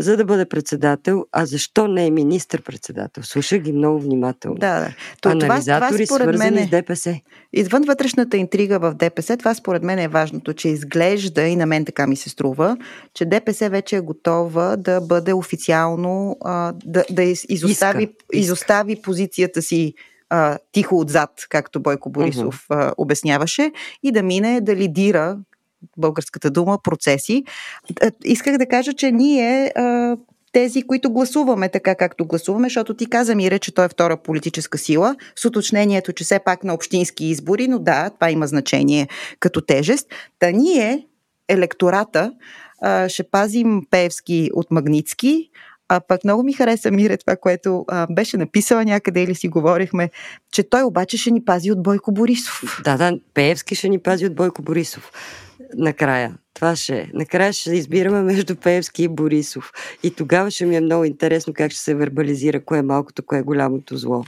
[0.03, 1.27] за да бъде председател.
[1.33, 3.23] А защо не е министър-председател?
[3.23, 4.57] Слушах ги много внимателно.
[4.59, 4.87] Да, да.
[5.21, 7.21] То, това, това Анализатори, според свързани мен с е, ДПС.
[7.53, 11.85] извън вътрешната интрига в ДПС, това според мен е важното, че изглежда, и на мен
[11.85, 12.77] така ми се струва,
[13.15, 18.39] че ДПС вече е готова да бъде официално, а, да, да из- изостави, Иска, иска.
[18.39, 19.95] изостави позицията си
[20.31, 25.39] а, тихо отзад, както Бойко Борисов а, обясняваше, и да мине да лидира
[25.99, 27.45] българската дума процеси.
[28.03, 29.73] А, Исках да кажа, че ние
[30.53, 34.79] тези, които гласуваме така както гласуваме, защото ти каза, Мире, че той е втора политическа
[34.79, 39.09] сила, с уточнението, че все пак на общински избори, но да, това има значение
[39.41, 40.07] като тежест.
[40.39, 41.07] Та ние,
[41.49, 42.33] електората,
[43.09, 45.51] ще пазим Пеевски от Магницки,
[45.89, 50.11] А пък много ми хареса Мире това, което а, беше написала някъде или си говорихме,
[50.53, 52.81] че той обаче ще ни пази от Бойко Борисов.
[52.85, 55.13] Да, да, Пеевски ще ни пази от Бойко Борисов.
[55.77, 56.35] Накрая.
[56.55, 57.07] Това ще е.
[57.15, 59.73] Накрая ще избираме между Пеевски и Борисов.
[60.03, 63.39] И тогава ще ми е много интересно как ще се вербализира кое е малкото, кое
[63.39, 64.25] е голямото зло.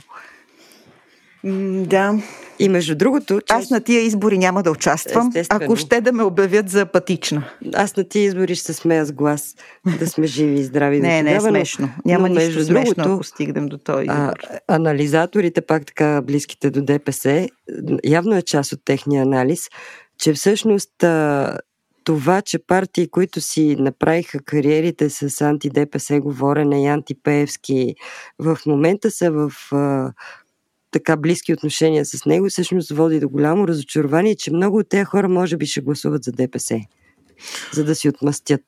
[1.43, 2.19] М, да.
[2.59, 3.41] И между другото...
[3.49, 5.63] Аз на тия избори няма да участвам, Естествено.
[5.65, 7.43] ако ще да ме обявят за апатична.
[7.73, 9.55] Аз на тия избори ще се смея с глас.
[9.99, 10.99] Да сме живи и здрави.
[10.99, 11.89] Не, не е смешно.
[12.05, 14.57] Няма но нищо смешно, другото, ако стигнем до този А, избор.
[14.67, 17.49] анализаторите, пак така близките до ДПС,
[18.03, 19.69] явно е част от техния анализ,
[20.17, 20.91] че всъщност
[22.03, 27.95] това, че партии, които си направиха кариерите с анти-ДПС говорене и антипеевски,
[28.39, 29.51] в момента са в
[30.91, 35.29] така близки отношения с него, всъщност води до голямо разочарование, че много от тези хора
[35.29, 36.79] може би ще гласуват за ДПС,
[37.73, 38.61] за да си отмъстят.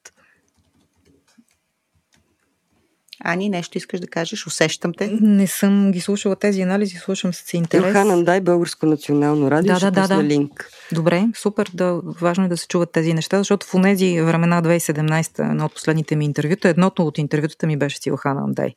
[3.23, 4.47] Ани, нещо искаш да кажеш?
[4.47, 5.09] Усещам те.
[5.21, 7.85] Не съм ги слушала тези анализи, слушам с интерес.
[7.85, 10.69] Йохан Андай, Българско национално радио, Да, ще да, да, линк.
[10.91, 15.51] Добре, супер, да, важно е да се чуват тези неща, защото в тези времена 2017,
[15.51, 18.73] едно от последните ми интервюта, едното от интервютата ми беше с Илхан Андай.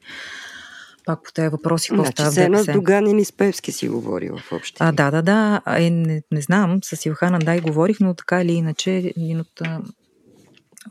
[1.06, 2.78] Пак по тези въпроси, какво Значи, става в все едно с ДПС.
[2.78, 4.76] Доганин и с Певски си говорил в общи.
[4.78, 5.60] А, да, да, да.
[5.66, 9.62] Е, не, не знам, с Илхан Андай говорих, но така или иначе, един от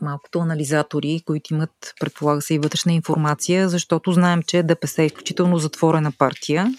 [0.00, 5.58] малкото анализатори, които имат, предполага се, и вътрешна информация, защото знаем, че ДПС е изключително
[5.58, 6.74] затворена партия.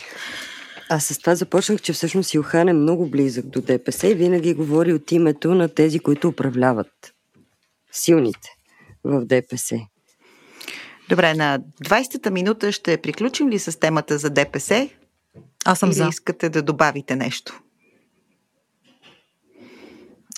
[0.90, 4.94] Аз с това започнах, че всъщност Илхан е много близък до ДПС и винаги говори
[4.94, 7.14] от името на тези, които управляват.
[7.92, 8.50] Силните
[9.04, 9.80] в ДПС.
[11.10, 14.90] Добре, на 20-та минута ще приключим ли с темата за ДПС?
[15.66, 16.08] Аз съм или за.
[16.10, 17.62] искате да добавите нещо?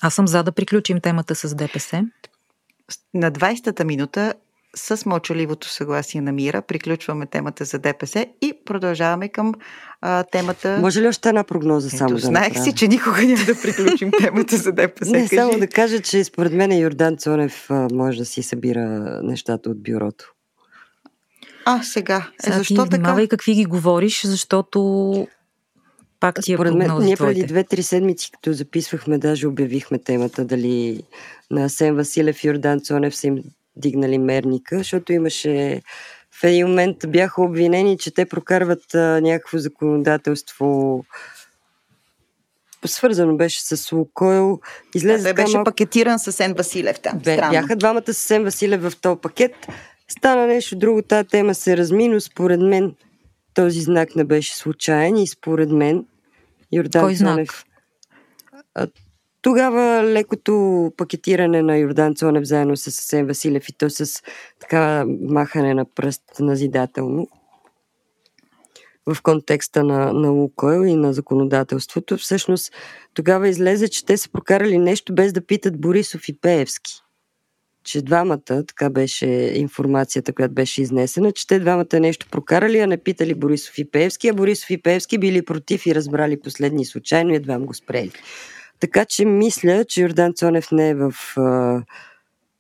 [0.02, 2.04] Аз съм за да приключим темата с ДПС.
[3.14, 4.34] На 20-та минута
[4.76, 9.54] с мълчаливото съгласие на Мира приключваме темата за ДПС и продължаваме към
[10.02, 10.78] а, темата...
[10.82, 12.66] Може ли още една прогноза Ето, само да знаех направя?
[12.66, 15.12] си, че никога няма да приключим темата за ДПС.
[15.12, 15.36] Не, Кажи.
[15.36, 19.84] само да кажа, че според мен Йордан Цонев а, може да си събира нещата от
[19.84, 20.34] бюрото.
[21.66, 22.28] А, сега.
[22.48, 22.96] Е, защо ти така?
[22.98, 25.28] внимавай какви ги говориш, защото
[26.24, 31.04] пак ти е Според мен, ние преди две-три седмици, като записвахме, даже обявихме темата дали
[31.52, 33.44] на Асен Василев и Йордан Цонев са им
[33.76, 35.82] дигнали мерника, защото имаше
[36.32, 41.00] в един момент бяха обвинени, че те прокарват а, някакво законодателство
[42.86, 44.60] свързано беше с Лукойл.
[44.96, 47.20] Излезе Той така беше малко- пакетиран с Ен Василев там.
[47.20, 47.52] Бе, Странно.
[47.52, 49.52] бяха двамата съвсем Василев в този пакет.
[50.08, 52.96] Стана нещо друго, тази тема се разми, но според мен
[53.54, 56.06] този знак не беше случайен и според мен
[56.74, 57.34] Йордан Кой знак?
[57.34, 57.66] Цонев...
[58.76, 58.88] А,
[59.42, 64.24] тогава лекото пакетиране на Йордан Цонев заедно с Асен Василев и то с
[64.60, 67.28] така махане на пръст назидателно
[69.06, 72.74] в контекста на, на Лукойл и на законодателството, всъщност
[73.14, 77.03] тогава излезе, че те са прокарали нещо без да питат Борисов и Пеевски.
[77.84, 82.98] Че двамата, така беше информацията, която беше изнесена, че те двамата нещо прокарали, а не
[82.98, 87.36] питали Борисов и Пеевски, а Борисов и Пеевски били против и разбрали последни случайно и
[87.36, 88.12] едва го спрели.
[88.80, 91.82] Така че мисля, че Йордан Цонев не е в а,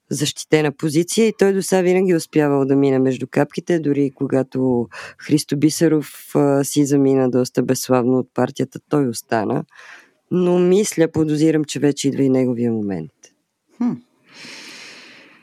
[0.09, 4.87] защитена позиция и той до сега винаги е успявал да мине между капките, дори когато
[5.17, 9.63] Христо Бисеров а, си замина доста безславно от партията, той остана.
[10.31, 13.11] Но мисля, подозирам, че вече идва и неговия момент.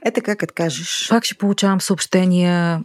[0.04, 1.06] Е така, като кажеш.
[1.08, 2.82] Пак ще получавам съобщения.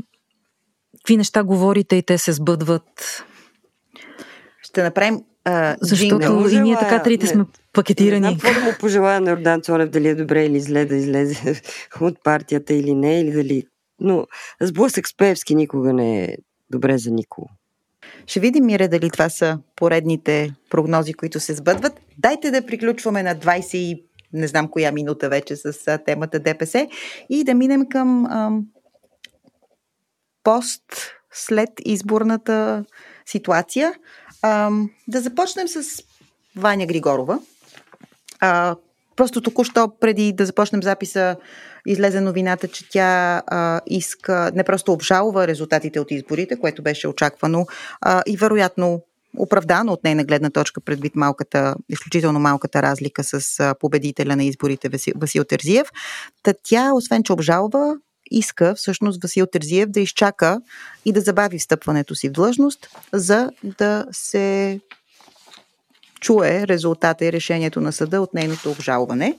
[0.98, 3.24] Какви неща говорите и те се сбъдват.
[4.62, 6.50] Ще направим а, Защото джингъл.
[6.50, 7.32] и ние така трите не.
[7.32, 8.20] сме Не пакетирани.
[8.20, 11.62] знам какво да му пожелая на Йордан Цонев, дали е добре или зле да излезе
[12.02, 13.64] от партията или не, или дали...
[14.00, 14.26] Но
[14.62, 16.38] сблъсък с Певски никога не е
[16.70, 17.50] добре за никого.
[18.28, 21.94] Ще видим, Мире, дали това са поредните прогнози, които се сбъдват.
[22.18, 24.04] Дайте да приключваме на 20 и
[24.36, 26.88] не знам коя минута вече с темата ДПС
[27.30, 28.66] и да минем към ам,
[30.44, 30.84] пост
[31.34, 32.86] след изборната
[33.26, 33.94] ситуация.
[34.42, 36.04] Ам, да започнем с
[36.56, 37.40] Ваня Григорова.
[38.40, 38.76] А,
[39.16, 41.36] просто току-що, преди да започнем записа,
[41.88, 47.66] излезе новината, че тя а, иска, не просто обжалва резултатите от изборите, което беше очаквано
[48.02, 49.02] а, и вероятно
[49.38, 55.44] оправдано от нейна гледна точка предвид малката, изключително малката разлика с победителя на изборите Васил,
[55.44, 55.88] Терзиев.
[56.44, 57.98] Та тя, освен че обжалва,
[58.32, 60.62] иска всъщност Васил Терзиев да изчака
[61.06, 64.80] и да забави встъпването си в длъжност, за да се
[66.22, 69.38] чуе резултата и решението на съда от нейното обжалване.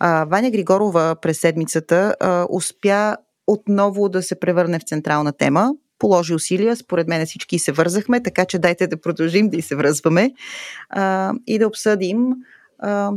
[0.00, 2.14] Ваня Григорова през седмицата
[2.50, 5.72] успя отново да се превърне в централна тема.
[5.98, 9.76] Положи усилия, според мен всички се вързахме, така че дайте да продължим да и се
[9.76, 10.32] връзваме
[10.90, 12.18] а, и да обсъдим
[12.78, 13.12] а,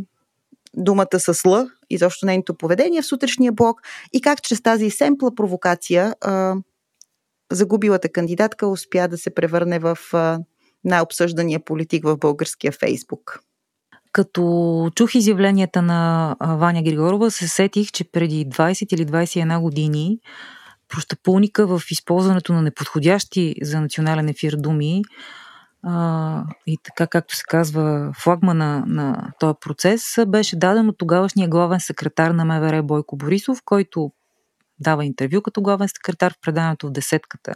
[0.74, 3.82] думата с Л, изобщо нейното поведение в сутрешния блок
[4.14, 6.56] и как чрез тази семпла провокация а,
[7.52, 10.40] загубилата кандидатка успя да се превърне в а,
[10.84, 13.40] най-обсъждания политик в българския Фейсбук.
[14.12, 20.20] Като чух изявленията на Ваня Григорова, се сетих, че преди 20 или 21 години
[20.90, 25.02] прощапулника в използването на неподходящи за национален ефир думи.
[25.84, 31.80] А, и така както се казва флагма на, този процес, беше даден от тогавашния главен
[31.80, 34.12] секретар на МВР Бойко Борисов, който
[34.80, 37.54] дава интервю като главен секретар в преданието в десетката.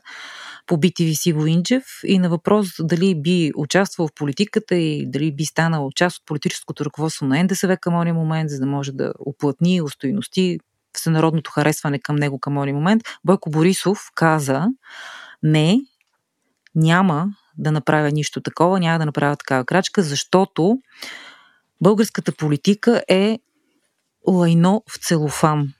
[0.67, 5.45] По BTV Сиво Инджев и на въпрос дали би участвал в политиката и дали би
[5.45, 9.81] станал част от политическото ръководство на НДСВ към този момент, за да може да оплътни
[9.81, 10.59] устойности
[10.93, 14.67] всенародното харесване към него към този момент, Бойко Борисов каза
[15.43, 15.81] не,
[16.75, 17.27] няма
[17.57, 20.77] да направя нищо такова, няма да направя такава крачка, защото
[21.81, 23.39] българската политика е
[24.27, 25.73] лайно в целофан.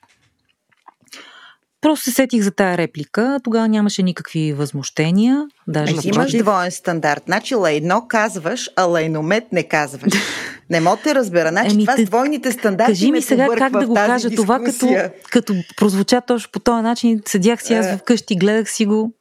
[1.83, 3.39] Просто се сетих за тая реплика.
[3.43, 5.47] Тогава нямаше никакви възмущения.
[5.67, 7.23] Даже значи имаш двоен стандарт.
[7.25, 10.13] Значи лайно казваш, а лайномет не казваш.
[10.69, 11.49] Не мога те разбера.
[11.49, 14.35] Значи Еми, това с двойните стандарти Кажи ми сега как да го кажа дискусия.
[14.35, 17.21] това, като, като прозвуча точно по този начин.
[17.25, 17.97] Седях си аз е.
[17.97, 19.13] вкъщи, гледах си го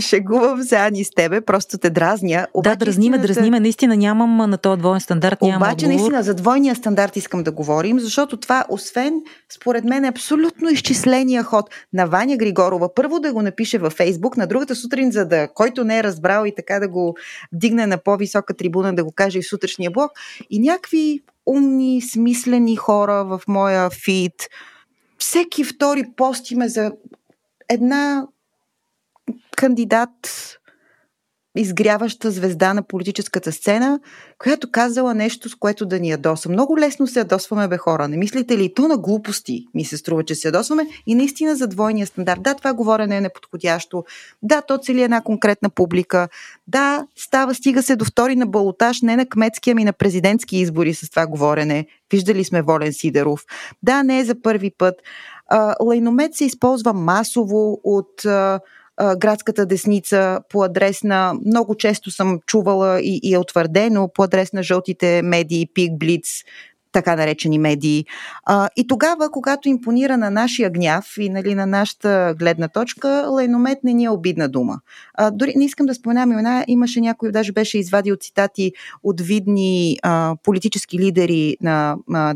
[0.00, 2.46] шегувам Ани, с тебе, просто те дразня.
[2.54, 3.34] Обаче, да, дразниме, истината...
[3.34, 3.60] дразниме.
[3.60, 5.42] Наистина нямам на този двоен стандарт.
[5.42, 5.88] Нямам Обаче, отговор.
[5.88, 9.22] наистина, за двойния стандарт искам да говорим, защото това, освен,
[9.54, 12.94] според мен, е абсолютно изчисления ход на Ваня Григорова.
[12.94, 16.44] Първо да го напише във Фейсбук, на другата сутрин, за да, който не е разбрал
[16.46, 17.16] и така да го
[17.52, 20.10] дигне на по-висока трибуна, да го каже и в сутрешния блок.
[20.50, 24.48] И някакви умни, смислени хора в моя фит.
[25.18, 26.92] Всеки втори пост има за
[27.68, 28.26] една
[29.56, 30.10] кандидат,
[31.56, 34.00] изгряваща звезда на политическата сцена,
[34.38, 36.48] която казала нещо, с което да ни ядоса.
[36.48, 38.08] Много лесно се ядосваме, бе хора.
[38.08, 38.74] Не мислите ли?
[38.74, 42.42] То на глупости ми се струва, че се ядосваме и наистина за двойния стандарт.
[42.42, 44.04] Да, това говорене е неподходящо.
[44.42, 46.28] Да, то цели една конкретна публика.
[46.66, 50.94] Да, става, стига се до втори на балотаж, не на кметски, ами на президентски избори
[50.94, 51.86] с това говорене.
[52.12, 53.44] Виждали сме Волен Сидеров.
[53.82, 54.94] Да, не е за първи път.
[55.80, 58.26] лайномет се използва масово от
[59.16, 64.52] градската десница по адрес на, много често съм чувала и, и е утвърдено, по адрес
[64.52, 66.42] на жълтите медии, Пик, Блиц,
[66.94, 68.04] така наречени медии.
[68.44, 73.78] А, и тогава, когато импонира на нашия гняв и нали, на нашата гледна точка, лайномет
[73.84, 74.80] не ни е обидна дума.
[75.14, 79.96] А, дори не искам да споменам имена, имаше някой, даже беше извадил цитати от видни
[80.02, 82.34] а, политически лидери на а,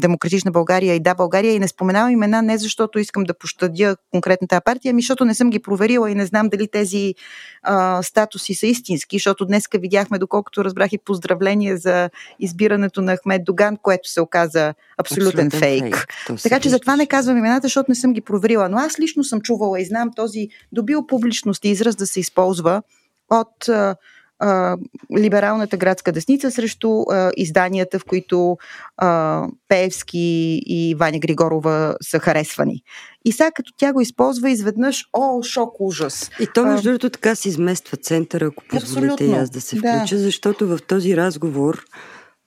[0.00, 4.60] Демократична България и Да България и не споменавам имена не защото искам да пощадя конкретната
[4.60, 7.14] партия, ами защото не съм ги проверила и не знам дали тези
[7.62, 13.44] а, статуси са истински, защото днеска видяхме, доколкото разбрах и поздравление за избирането на Ахмед
[13.44, 15.96] Доган Доган, което се оказа абсолютен, абсолютен фейк.
[16.26, 16.42] фейк.
[16.42, 18.68] Така че затова не казвам имената, защото не съм ги проверила.
[18.68, 22.82] Но аз лично съм чувала и знам този добил публичност и израз да се използва
[23.30, 23.96] от а,
[24.38, 24.76] а,
[25.18, 28.56] либералната градска десница срещу а, изданията, в които
[28.96, 32.82] а, Пеевски и Ваня Григорова са харесвани.
[33.24, 36.30] И сега като тя го използва изведнъж, о, шок, ужас.
[36.40, 40.16] И то между другото така се измества центъра, ако позволите и аз да се включа,
[40.16, 40.22] да.
[40.22, 41.84] защото в този разговор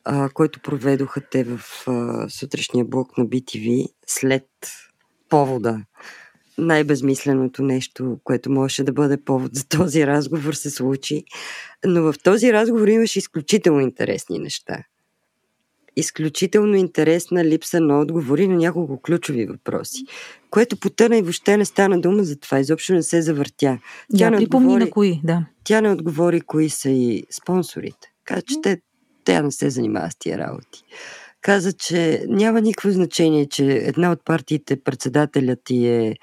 [0.06, 4.48] а, който проведоха те в а, сутрешния блок на BTV след
[5.30, 5.82] повода.
[6.58, 11.24] Най-безмисленото нещо, което можеше да бъде повод за този разговор, се случи.
[11.86, 14.84] Но в този разговор имаше изключително интересни неща.
[15.96, 20.04] Изключително интересна липса на отговори на няколко ключови въпроси,
[20.50, 22.60] което потъна и въобще не стана дума за това.
[22.60, 23.80] Изобщо не се завъртя.
[24.18, 25.46] Тя не отговори, на кои, да.
[25.64, 28.14] Тя не отговори кои са и спонсорите.
[28.26, 28.82] Каза, че те
[29.26, 30.84] тя не се занимава с тия работи.
[31.42, 36.16] Каза, че няма никакво значение, че една от партиите, председателят ти е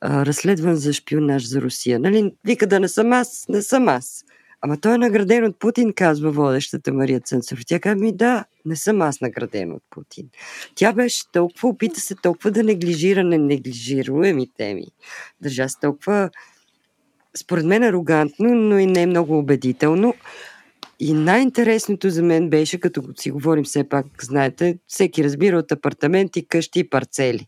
[0.00, 2.00] а, разследван за шпионаж за Русия.
[2.00, 2.34] Нали?
[2.44, 4.24] Вика да не съм аз, не съм аз.
[4.62, 7.58] Ама той е награден от Путин, казва водещата Мария Цънцов.
[7.66, 10.28] Тя казва ми, да, не съм аз награден от Путин.
[10.74, 14.86] Тя беше толкова, опита се толкова да неглижира неглижируеми теми.
[15.40, 16.30] Държа се толкова,
[17.36, 20.14] според мен, арогантно, но и не много убедително.
[21.00, 26.46] И най-интересното за мен беше, като си говорим все пак, знаете, всеки разбира от апартаменти,
[26.46, 27.46] къщи и парцели.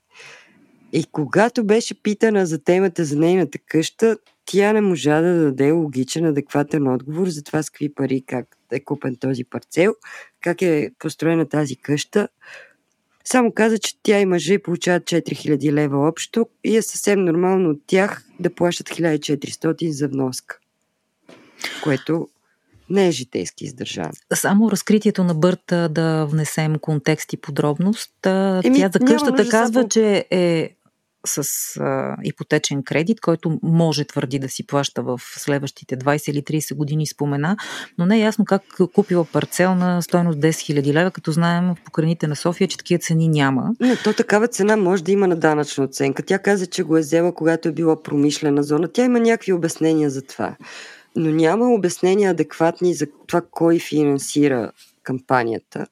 [0.92, 6.24] И когато беше питана за темата за нейната къща, тя не можа да даде логичен,
[6.24, 9.94] адекватен отговор за това с какви пари, как е купен този парцел,
[10.40, 12.28] как е построена тази къща.
[13.24, 17.80] Само каза, че тя и мъже получават 4000 лева общо и е съвсем нормално от
[17.86, 20.58] тях да плащат 1400 за вноска.
[21.82, 22.28] Което
[22.90, 24.10] не е житейски издържан.
[24.34, 28.26] Само разкритието на Бърта да внесем контекст и подробност.
[28.64, 29.88] Еми, тя за къщата казва, само...
[29.88, 30.70] че е
[31.26, 31.42] с
[31.80, 37.06] а, ипотечен кредит, който може твърди да си плаща в следващите 20 или 30 години,
[37.06, 37.56] спомена,
[37.98, 38.62] но не е ясно как
[38.94, 42.98] купила парцел на стойност 10 000 лева, като знаем в покрайните на София, че такива
[42.98, 43.70] цени няма.
[43.80, 46.22] Не, то такава цена може да има на данъчна оценка.
[46.22, 48.88] Тя каза, че го е взела, когато е била промишлена зона.
[48.88, 50.56] Тя има някакви обяснения за това.
[51.16, 55.86] Но няма обяснения адекватни за това кой финансира кампанията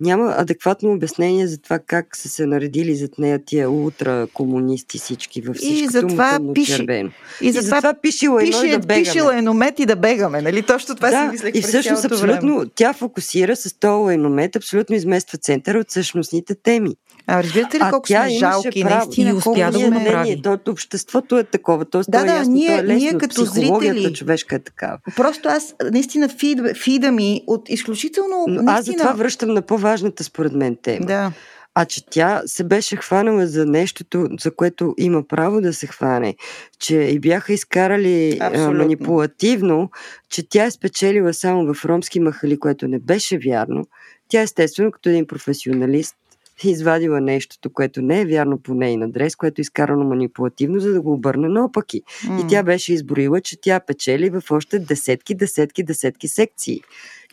[0.00, 5.56] няма адекватно обяснение за това как са се наредили зад нея тия ултракомунисти всички във
[5.56, 7.10] всичкото и за това му пише, червено.
[7.40, 9.02] И, за това пишила едно пише, и да бегаме.
[9.02, 10.62] Пишела еномет и да бегаме, нали?
[10.62, 12.70] Точно това да, си мислех и всъщност абсолютно време.
[12.74, 16.96] тя фокусира с този еномет, абсолютно измества центъра от същностните теми.
[17.28, 20.42] А разбирате ли колко сме жалки, право, наистина, и успя да го направи.
[20.42, 24.56] То, обществото е такова, то, да, да, ясно, ние, е лесно, ние като зрители, човешка
[24.56, 24.98] е такава.
[25.16, 28.44] Просто аз, наистина, фид, фида ми от изключително...
[28.48, 28.72] Но наистина...
[28.72, 31.06] Аз за това връщам на по-важната според мен тема.
[31.06, 31.32] Да.
[31.74, 36.36] А че тя се беше хванала за нещото, за което има право да се хване,
[36.78, 38.78] че и бяха изкарали Абсолютно.
[38.78, 39.90] манипулативно,
[40.28, 43.84] че тя е спечелила само в ромски махали, което не беше вярно.
[44.28, 46.16] Тя естествено, като един професионалист,
[46.64, 51.00] извадила нещото, което не е вярно по нейн адрес, което е изкарано манипулативно, за да
[51.00, 52.02] го обърне наопаки.
[52.02, 52.44] Mm.
[52.44, 56.80] И тя беше изброила, че тя печели в още десетки, десетки, десетки секции.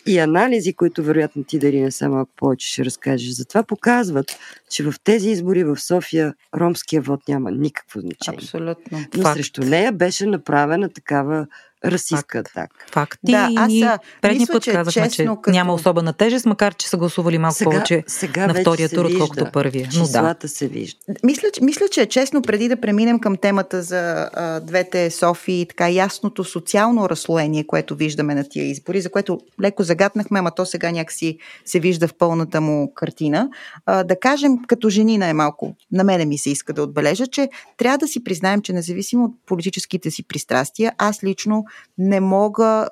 [0.06, 4.26] И анализи, които вероятно ти дари не само малко повече ще разкажеш, затова показват,
[4.70, 8.38] че в тези избори в София ромския вод няма никакво значение.
[8.38, 9.00] Абсолютно.
[9.18, 9.36] Но Факт.
[9.36, 11.48] срещу нея беше направена такава
[11.86, 12.86] расистка атака.
[12.92, 13.20] Факт.
[13.24, 15.52] Да, аз предния път че казахме, че като...
[15.52, 19.46] няма особена тежест, макар че са гласували малко сега, повече сега на втория тур, отколкото
[19.54, 19.90] първия.
[19.98, 20.36] Но да.
[20.46, 21.00] се вижда.
[21.24, 25.90] Мисля, мисля, че е честно преди да преминем към темата за а, двете Софии, така
[25.90, 30.92] ясното социално разслоение, което виждаме на тия избори, за което леко загаднахме, ама то сега
[30.92, 33.50] някакси се вижда в пълната му картина.
[33.86, 37.98] А, да кажем, като жени най-малко, на мене ми се иска да отбележа, че трябва
[37.98, 41.66] да си признаем, че независимо от политическите си пристрастия, аз лично
[41.98, 42.90] не мога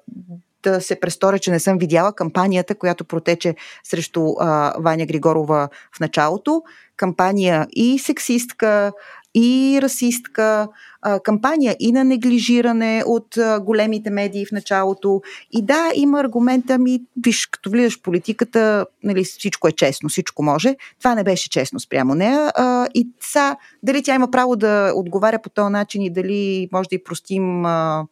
[0.63, 5.99] да се престоря, че не съм видяла кампанията, която протече срещу а, Ваня Григорова в
[5.99, 6.63] началото.
[6.97, 8.91] Кампания и сексистка,
[9.35, 10.67] и расистка,
[11.01, 15.21] а, кампания и на неглижиране от а, големите медии в началото.
[15.51, 20.43] И да, има аргумента ми, виж, като влизаш в политиката, нали, всичко е честно, всичко
[20.43, 20.75] може.
[20.99, 22.51] Това не беше честно спрямо нея.
[22.55, 26.89] А, и са, дали тя има право да отговаря по този начин и дали може
[26.89, 28.05] да и простим а,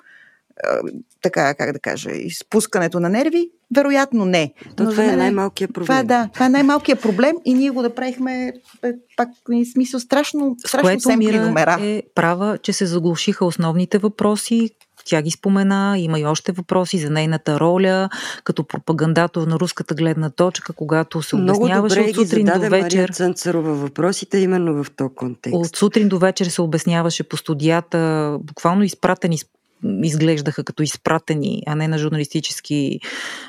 [1.21, 3.49] така, как да кажа, изпускането на нерви?
[3.75, 4.53] Вероятно не.
[4.75, 5.85] То Но това е най-малкият проблем.
[5.85, 8.53] Това, да, това е най-малкият проблем и ние го направихме
[8.83, 11.77] е, пак в смисъл страшно, страшно семпли номера.
[11.81, 14.69] е права, че се заглушиха основните въпроси,
[15.05, 18.09] тя ги спомена, има и още въпроси за нейната роля
[18.43, 22.81] като пропагандатор на руската гледна точка, когато се обясняваше от сутрин до вечер.
[22.81, 25.55] Мария Цънцарова въпросите именно в този контекст.
[25.55, 29.37] От сутрин до вечер се обясняваше по студията, буквално изпратени
[29.83, 32.99] изглеждаха като изпратени, а не на журналистически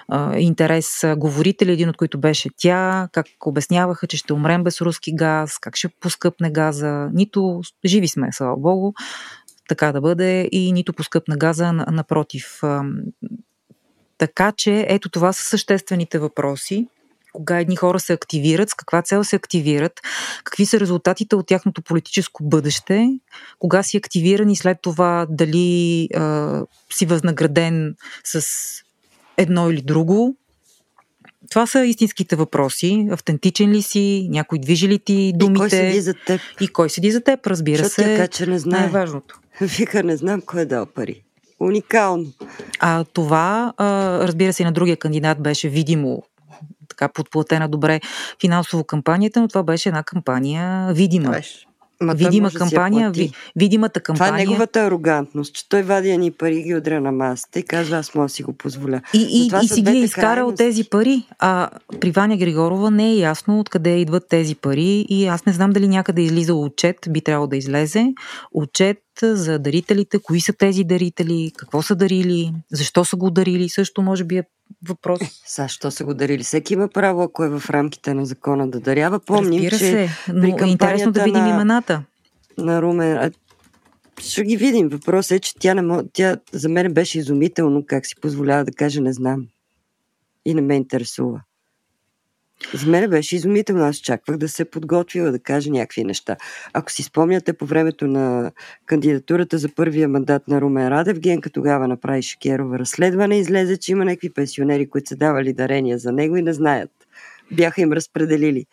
[0.08, 5.14] а, интерес говорители, един от които беше тя, как обясняваха, че ще умрем без руски
[5.14, 7.08] газ, как ще поскъпне газа.
[7.12, 8.92] Нито живи сме, слава Богу,
[9.68, 12.60] така да бъде, и нито поскъпна газа, напротив.
[14.18, 16.86] Така че, ето това са съществените въпроси
[17.32, 20.00] кога едни хора се активират, с каква цел се активират,
[20.44, 23.18] какви са резултатите от тяхното политическо бъдеще,
[23.58, 26.62] кога си активиран и след това дали а,
[26.92, 28.46] си възнаграден с
[29.36, 30.36] едно или друго.
[31.50, 33.08] Това са истинските въпроси.
[33.10, 35.64] Автентичен ли си, някой движи ли ти думите?
[35.64, 36.40] И кой седи за теб?
[36.60, 38.16] И кой седи за теб, разбира Защото се.
[38.16, 38.80] Тя, че не знае.
[38.80, 39.40] Най-важното.
[39.60, 41.22] Вика, не знам кой е дал пари.
[41.60, 42.32] Уникално.
[42.80, 46.22] А това, а, разбира се, и на другия кандидат беше видимо
[46.90, 48.00] така подплатена добре
[48.40, 51.30] финансово кампанията, но това беше една кампания видима.
[51.30, 51.66] Беше.
[52.02, 54.32] Ма видима кампания, ви, видимата кампания.
[54.32, 57.96] Това е неговата арогантност, че той вади едни пари ги удря на масата и казва,
[57.96, 59.00] аз мога да си го позволя.
[59.14, 61.22] И, и, и си ги е изкарал тези пари.
[61.38, 61.68] А
[62.00, 65.88] при Ваня Григорова не е ясно откъде идват тези пари и аз не знам дали
[65.88, 68.06] някъде е излизал отчет, би трябвало да излезе.
[68.52, 74.02] Отчет за дарителите, кои са тези дарители, какво са дарили, защо са го дарили, също
[74.02, 74.44] може би е
[74.88, 75.20] въпрос.
[75.46, 76.42] Са, що са го дарили?
[76.42, 79.20] Всеки има право, ако е в рамките на закона да дарява.
[79.20, 82.02] Помним, Разбира че се, но е интересно да видим на, имената.
[82.58, 83.32] На Румен.
[84.20, 84.88] Ще ги видим.
[84.88, 86.02] Въпросът е, че тя, не мож...
[86.12, 89.46] тя за мен беше изумително как си позволява да каже не знам.
[90.44, 91.40] И не ме интересува.
[92.74, 93.84] За мен беше изумително.
[93.84, 96.36] Аз очаквах да се подготвила, да каже някакви неща.
[96.72, 98.52] Ако си спомняте, по времето на
[98.86, 104.04] кандидатурата за първия мандат на Румен Радев, Генка тогава направи Шекерова разследване, излезе, че има
[104.04, 106.90] някакви пенсионери, които са давали дарения за него и не знаят.
[107.52, 108.66] Бяха им разпределили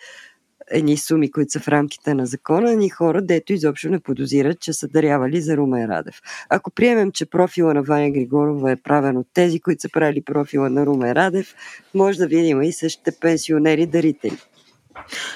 [0.72, 4.74] едни суми, които са в рамките на закона, ни хора, дето изобщо не подозират, че
[4.74, 6.22] са дарявали за Румен Радев.
[6.49, 10.70] Ако приемем, че профила на Ваня Григорова е правен от тези, които са правили профила
[10.70, 11.55] на Румен Радев,
[11.93, 14.38] може да видим и същите пенсионери-дарители.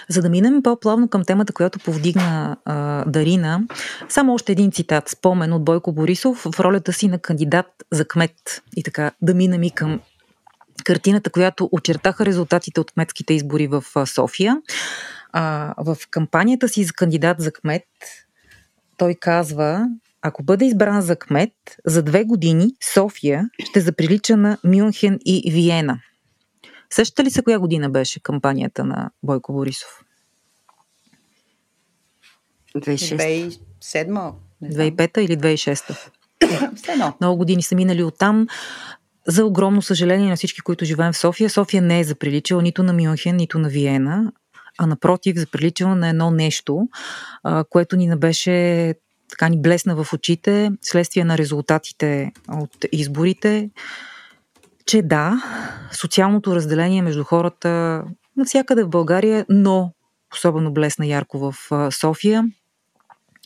[0.10, 3.62] За да минем по-плавно към темата, която повдигна а, Дарина,
[4.10, 8.64] само още един цитат, спомен от Бойко Борисов в ролята си на кандидат за кмет.
[8.78, 10.00] И така, да минем и към
[10.84, 14.58] картината, която очертаха резултатите от кметските избори в София.
[15.34, 17.84] А, в кампанията си за кандидат за кмет
[19.02, 19.88] той казва,
[20.22, 21.54] ако бъде избран за кмет,
[21.86, 26.00] за две години София ще заприлича на Мюнхен и Виена.
[26.90, 29.90] Същата ли се коя година беше кампанията на Бойко Борисов?
[32.76, 36.10] 2007 2005 или 2006
[37.22, 38.48] Много години са минали оттам.
[39.28, 42.94] За огромно съжаление на всички, които живеем в София, София не е заприличала нито на
[42.94, 44.32] Мюнхен, нито на Виена,
[44.78, 46.88] а напротив, заприличала на едно нещо,
[47.44, 48.96] а, което ни не беше
[49.30, 53.70] така ни блесна в очите, следствие на резултатите от изборите,
[54.86, 55.44] че да,
[55.92, 58.04] социалното разделение между хората
[58.38, 59.94] навсякъде в България, но
[60.34, 61.56] особено блесна ярко в
[61.92, 62.46] София,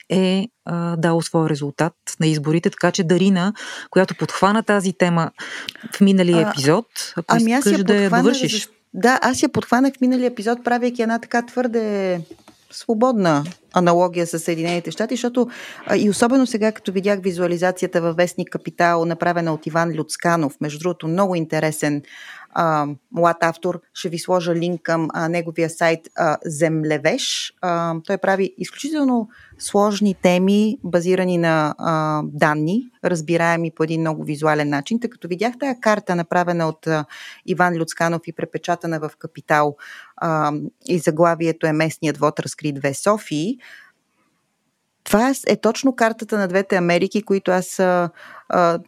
[0.09, 3.53] е а, дало своя резултат на изборите, така че Дарина,
[3.89, 5.31] която подхвана тази тема
[5.93, 8.69] в миналия епизод, ако ами искаш да я довършиш.
[8.97, 12.19] Да, аз я подхванах миналия епизод, правейки една така твърде
[12.71, 13.43] свободна
[13.73, 15.49] аналогия с Съединените щати, защото
[15.95, 21.07] и особено сега, като видях визуализацията във Вестник Капитал, направена от Иван Люцканов, между другото
[21.07, 22.01] много интересен
[22.55, 23.81] а, млад автор.
[23.93, 27.53] Ще ви сложа линк към а, неговия сайт а, Землевеш.
[27.61, 29.29] А, той прави изключително
[29.59, 34.99] сложни теми, базирани на а, данни, разбираеми по един много визуален начин.
[34.99, 37.05] Тъй като видях тая карта, направена от а,
[37.45, 39.75] Иван Люцканов и препечатана в Капитал
[40.17, 40.53] а,
[40.87, 43.57] и заглавието е Местният вод разкри две Софии,
[45.05, 48.09] това е точно картата на двете Америки, които аз а,
[48.49, 48.79] а,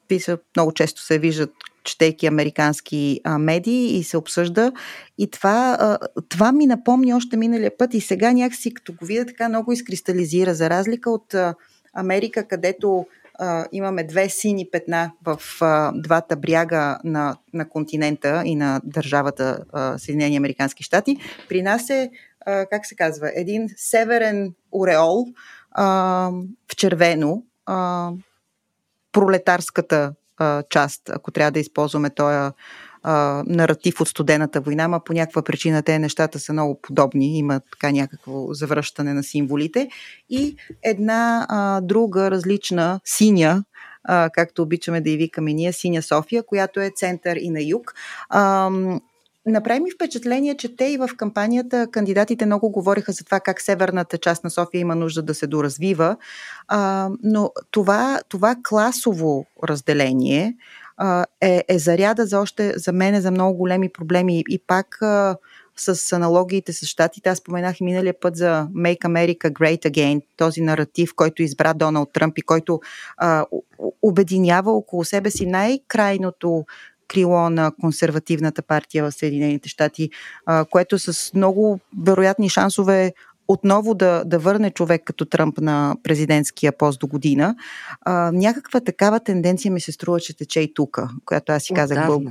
[0.56, 1.52] много често се виждат
[1.88, 4.72] четейки американски а, медии и се обсъжда.
[5.18, 5.98] И това, а,
[6.30, 10.54] това ми напомни още миналия път и сега някакси като го видя така много изкристализира,
[10.54, 11.56] за разлика от а,
[11.94, 13.06] Америка, където
[13.40, 19.60] а, имаме две сини петна в а, двата бряга на, на континента и на държавата
[19.74, 21.18] а, Съединени Американски щати.
[21.50, 22.10] При нас е,
[22.46, 25.26] а, как се казва, един северен ореол
[25.72, 25.86] а,
[26.72, 28.12] в червено, а,
[29.12, 30.14] пролетарската
[30.70, 32.52] част, ако трябва да използваме този
[33.46, 37.92] наратив от студената война, ама по някаква причина те нещата са много подобни, има така
[37.92, 39.90] някакво завръщане на символите.
[40.30, 43.64] И една а, друга различна синя,
[44.04, 47.94] а, както обичаме да и викаме ние, синя София, която е център и на юг.
[48.30, 48.70] А,
[49.48, 54.18] Направи ми впечатление, че те и в кампанията кандидатите много говориха за това как северната
[54.18, 56.18] част на София има нужда да се доразвива,
[56.68, 60.56] а, но това, това класово разделение
[60.98, 65.38] а, е, е заряда за още, за мен, за много големи проблеми и пак а,
[65.78, 67.30] с аналогиите с щатите.
[67.30, 72.14] Аз споменах и миналия път за Make America Great Again, този наратив, който избра Доналд
[72.14, 72.80] Тръмп и който
[73.18, 73.46] а,
[74.02, 76.66] обединява около себе си най-крайното
[77.08, 80.10] крило на консервативната партия в Съединените щати,
[80.70, 83.14] което с много вероятни шансове
[83.48, 87.56] отново да, да върне човек като Тръмп на президентския пост до година.
[88.02, 92.08] А, някаква такава тенденция ми се струва, че тече и тук, която аз си казах.
[92.08, 92.24] Бъл...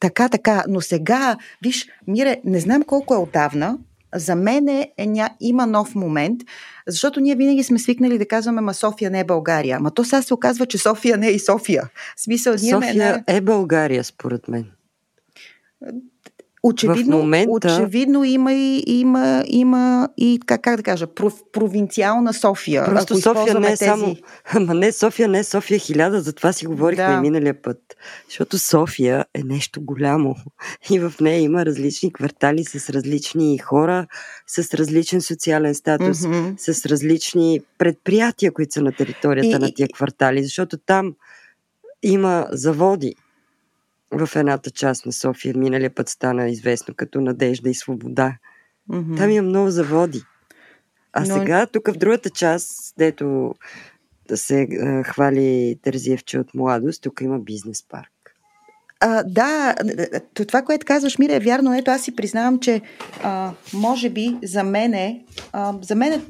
[0.00, 3.78] Така, така, но сега, виж, Мире, не знам колко е отдавна,
[4.14, 6.40] за мен е, е, ня, има нов момент,
[6.86, 9.80] защото ние винаги сме свикнали да казваме, ма София не е България.
[9.80, 11.82] Ма то сега се оказва, че София не е и София.
[12.16, 13.24] В смисъл, София една...
[13.26, 14.70] е България, според мен.
[16.66, 17.50] Очевидно, в момента...
[17.50, 21.06] очевидно има и, има, има и как, как да кажа,
[21.52, 22.84] провинциална София.
[22.84, 23.84] Просто София не е тези...
[23.84, 24.16] само...
[24.54, 27.20] Ама не, София не е София хиляда, затова си говорихме да.
[27.20, 27.78] миналия път.
[28.28, 30.36] Защото София е нещо голямо
[30.90, 34.06] и в нея има различни квартали с различни хора,
[34.46, 36.72] с различен социален статус, mm-hmm.
[36.72, 41.14] с различни предприятия, които са на територията и, на тия квартали, защото там
[42.02, 43.14] има заводи,
[44.14, 45.54] в едната част на София.
[45.56, 48.36] Миналия път стана известно като Надежда и Свобода.
[48.90, 49.16] Mm-hmm.
[49.16, 50.22] Там има много заводи.
[51.12, 51.34] А Но...
[51.34, 53.54] сега, тук в другата част, дето
[54.28, 58.10] да се а, хвали Терзиевче от младост, тук има бизнес парк.
[59.00, 59.74] А, да,
[60.34, 61.74] това, което казваш, Мира, е вярно.
[61.74, 62.80] Ето, аз си признавам, че
[63.22, 66.22] а, може би за мене, а, за мен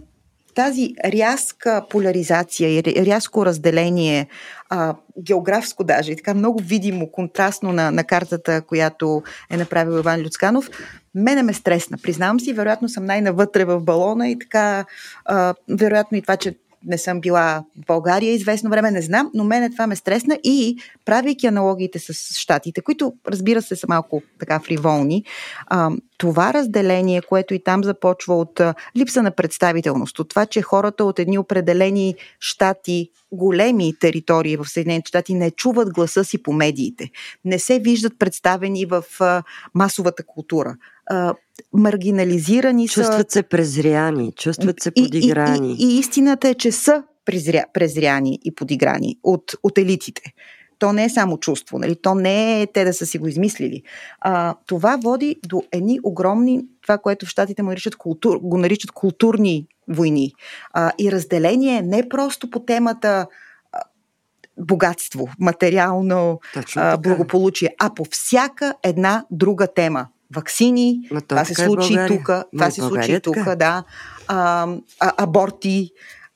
[0.55, 4.26] тази рязка поляризация и рязко разделение,
[4.75, 10.20] а, географско даже, и така много видимо, контрастно на, на картата, която е направил Иван
[10.20, 10.70] Люцканов,
[11.14, 11.99] мене ме стресна.
[12.03, 14.85] Признавам си, вероятно съм най-навътре в балона и така,
[15.25, 16.55] а, вероятно и това, че
[16.87, 20.79] не съм била в България известно време, не знам, но мене това ме стресна и
[21.05, 25.25] правейки аналогиите с щатите, които разбира се са малко така фриволни,
[25.66, 28.61] а, това разделение, което и там започва от
[28.97, 35.09] липса на представителност, от това, че хората от едни определени щати, големи територии в Съединените
[35.09, 37.11] щати не чуват гласа си по медиите,
[37.45, 39.05] не се виждат представени в
[39.75, 40.77] масовата култура
[41.73, 43.12] маргинализирани чувстват са.
[43.12, 45.73] Чувстват се презряни, чувстват се подиграни.
[45.73, 50.23] И, и, и, и истината е, че са презря, презряни и подиграни от, от елитите.
[50.79, 51.97] То не е само чувство, нали?
[51.97, 53.83] то не е те да са си го измислили.
[54.20, 58.91] А, това води до едни огромни, това, което в щатите му наричат култур, го наричат
[58.91, 60.33] културни войни.
[60.72, 63.27] А, и разделение не просто по темата
[64.59, 66.41] богатство, материално
[66.77, 72.07] а, благополучие, а по всяка една друга тема вакцини, Ма това се е случи е
[72.07, 73.85] тук, това се случи тук, да,
[74.29, 74.68] а,
[75.01, 75.91] а, аборти,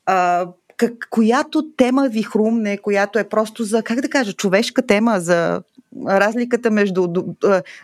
[0.06, 0.46] а,
[0.78, 5.62] как, която тема ви хрумне, която е просто за, как да кажа, човешка тема, за
[6.06, 7.08] разликата между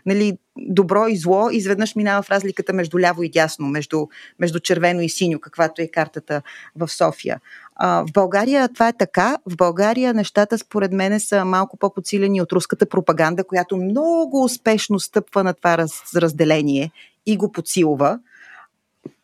[0.06, 4.06] нали, добро и зло, изведнъж минава в разликата между ляво и дясно, между,
[4.40, 6.42] между червено и синьо, каквато е картата
[6.76, 7.40] в София.
[7.80, 9.38] В България това е така.
[9.46, 15.44] В България нещата, според мен, са малко по-подсилени от руската пропаганда, която много успешно стъпва
[15.44, 16.90] на това раз, разделение
[17.26, 18.18] и го подсилва.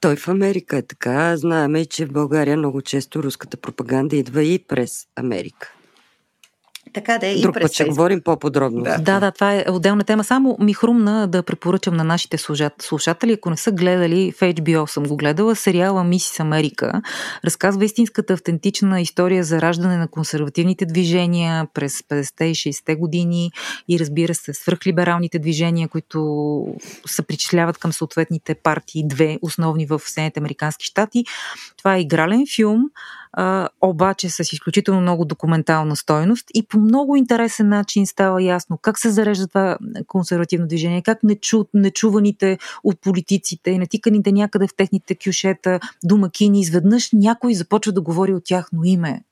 [0.01, 1.37] Той в Америка е така.
[1.37, 5.75] Знаеме, че в България много често руската пропаганда идва и през Америка.
[6.93, 8.82] Така да е и Друг път ще говорим по-подробно.
[8.82, 8.99] Да.
[8.99, 10.24] да, да, това е отделна тема.
[10.24, 12.38] Само ми хрумна да препоръчам на нашите
[12.80, 17.03] слушатели, ако не са гледали, в HBO съм го гледала, сериала Мисис Америка.
[17.45, 23.51] Разказва истинската автентична история за раждане на консервативните движения през 50-те и 60-те години
[23.88, 26.66] и разбира се, свръхлибералните движения, които
[27.07, 31.24] се причисляват към съответните партии, две основни в Съединените Американски щати.
[31.78, 32.91] Това е игрален филм,
[33.33, 38.99] а, обаче с изключително много документална стойност и по много интересен начин става ясно как
[38.99, 45.16] се зарежда това консервативно движение, как нечу, нечуваните от политиците и натиканите някъде в техните
[45.24, 49.22] кюшета домакини, изведнъж някой започва да говори от тяхно име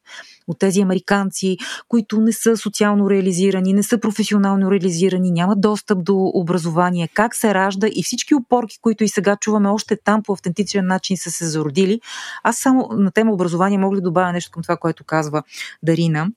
[0.49, 1.57] от тези американци,
[1.88, 7.55] които не са социално реализирани, не са професионално реализирани, нямат достъп до образование, как се
[7.55, 11.46] ражда и всички опорки, които и сега чуваме още там по автентичен начин са се
[11.46, 12.01] зародили.
[12.42, 15.42] Аз само на тема образование мога да добавя нещо към това, което казва
[15.82, 16.28] Дарина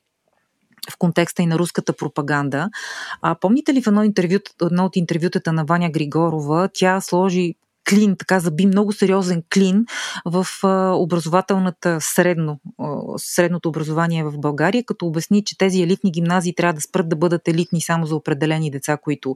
[0.91, 2.69] в контекста и на руската пропаганда.
[3.21, 7.55] А помните ли в едно, интервю, едно от интервютата на Ваня Григорова, тя сложи
[7.89, 9.85] клин, така заби много сериозен клин
[10.25, 10.47] в
[10.93, 12.59] образователната средно,
[13.17, 17.47] средното образование в България, като обясни, че тези елитни гимназии трябва да спрат да бъдат
[17.47, 19.35] елитни само за определени деца, които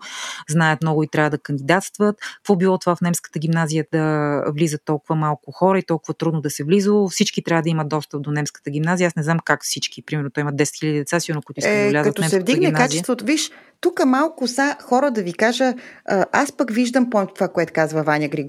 [0.49, 2.15] знаят много и трябва да кандидатстват.
[2.35, 6.49] Какво било това в немската гимназия да влизат толкова малко хора и толкова трудно да
[6.49, 6.91] се влиза?
[7.09, 9.07] Всички трябва да имат достъп до немската гимназия.
[9.07, 10.01] Аз не знам как всички.
[10.01, 12.39] Примерно, той има 10 000 деца, сигурно, които искат е, да влязат като в немската
[12.39, 12.87] се вдигне гимназия.
[12.87, 15.73] качеството, виж, тук малко са хора да ви кажа,
[16.31, 18.44] аз пък виждам по това, което казва Ваня Григорова.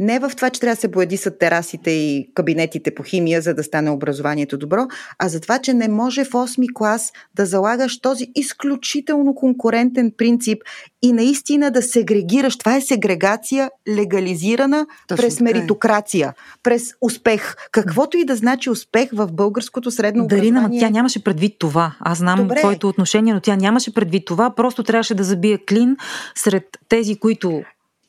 [0.00, 3.62] Не в това, че трябва да се боядисат терасите и кабинетите по химия, за да
[3.62, 4.86] стане образованието добро,
[5.18, 10.62] а за това, че не може в 8 клас да залагаш този изключително конкурентен принцип
[11.02, 12.58] и наистина да сегрегираш.
[12.58, 17.54] Това е сегрегация легализирана Точно през меритокрация, през успех.
[17.72, 20.52] Каквото и да значи успех в българското средно образование.
[20.52, 21.96] Дарина, тя нямаше предвид това.
[22.00, 22.60] Аз знам Добре.
[22.60, 24.54] твоето отношение, но тя нямаше предвид това.
[24.54, 25.96] Просто трябваше да забие клин
[26.34, 27.62] сред тези, които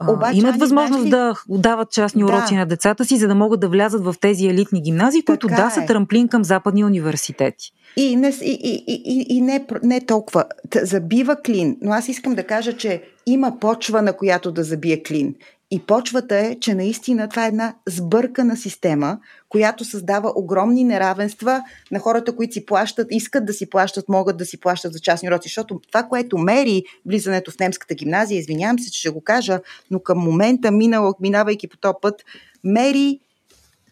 [0.09, 1.09] Обаче, имат възможност ли...
[1.09, 2.59] да дават частни уроци да.
[2.59, 5.67] на децата си, за да могат да влязат в тези елитни гимназии, които така да
[5.67, 5.71] е.
[5.71, 7.71] са трамплин към западни университети.
[7.97, 10.45] И, не, и, и, и, и не, не толкова.
[10.75, 15.35] Забива клин, но аз искам да кажа, че има почва, на която да забие клин.
[15.73, 19.19] И почвата е, че наистина това е една сбъркана система,
[19.49, 24.45] която създава огромни неравенства на хората, които си плащат, искат да си плащат, могат да
[24.45, 25.47] си плащат за частни уроци.
[25.47, 29.59] Защото това, което мери влизането в немската гимназия, извинявам се, че ще го кажа,
[29.91, 32.15] но към момента, минало, минавайки по този път,
[32.63, 33.19] мери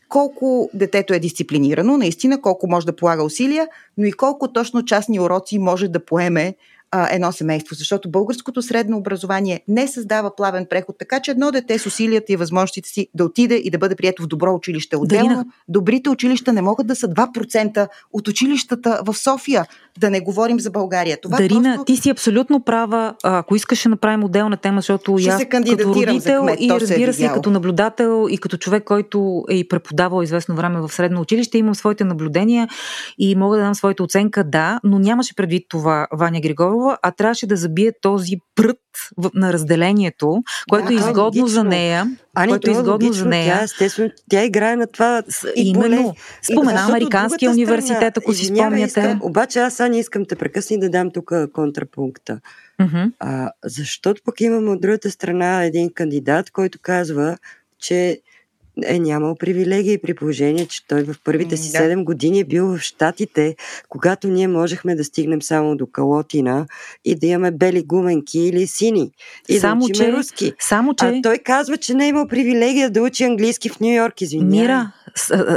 [0.09, 3.67] колко детето е дисциплинирано, наистина, колко може да полага усилия,
[3.97, 6.55] но и колко точно частни уроци може да поеме
[6.91, 11.79] а, едно семейство, защото българското средно образование не създава плавен преход, така че едно дете
[11.79, 14.97] с усилията и възможностите си да отиде и да бъде прието в добро училище.
[14.97, 15.45] Отделно, Дарина.
[15.67, 19.65] добрите училища не могат да са 2% от училищата в София,
[19.99, 21.17] да не говорим за България.
[21.21, 21.85] Това Дарина, просто...
[21.85, 23.13] ти си абсолютно права.
[23.23, 27.27] Ако искаш да направим отделна тема, защото Ще аз като родител кмет, и разбира се,
[27.27, 31.75] като наблюдател и като човек, който е и преподавал известно време в средно училище, имам
[31.75, 32.67] своите наблюдения
[33.17, 36.41] и мога да дам своята оценка, да, но нямаше предвид това Ваня
[36.79, 38.77] Григорова, а трябваше да забие този прът
[39.33, 41.47] на разделението, което да, е изгодно логично.
[41.47, 42.17] за нея.
[42.35, 43.57] Ани, което е, е изгодно логично, за нея.
[43.57, 45.23] Тя, естествено, тя играе на това.
[45.55, 46.15] И Именно.
[46.41, 48.85] Спомена Американския университет, ако си спомняте.
[48.85, 52.39] Искам, обаче аз не искам те прекъсни да дам тук контрапункта.
[52.81, 53.11] Uh-huh.
[53.19, 57.37] А, защото пък имаме от другата страна един кандидат, който казва,
[57.79, 58.21] че
[58.85, 61.77] е нямал привилегии при положение, че той в първите си да.
[61.77, 63.55] 7 години е бил в Штатите,
[63.89, 66.65] когато ние можехме да стигнем само до Калотина
[67.05, 69.11] и да имаме бели гуменки или сини.
[69.49, 70.53] И само, да че, руски.
[70.59, 71.05] Само, че...
[71.05, 74.61] А той казва, че не е имал привилегия да учи английски в Нью Йорк, извинявай.
[74.61, 74.91] Мира,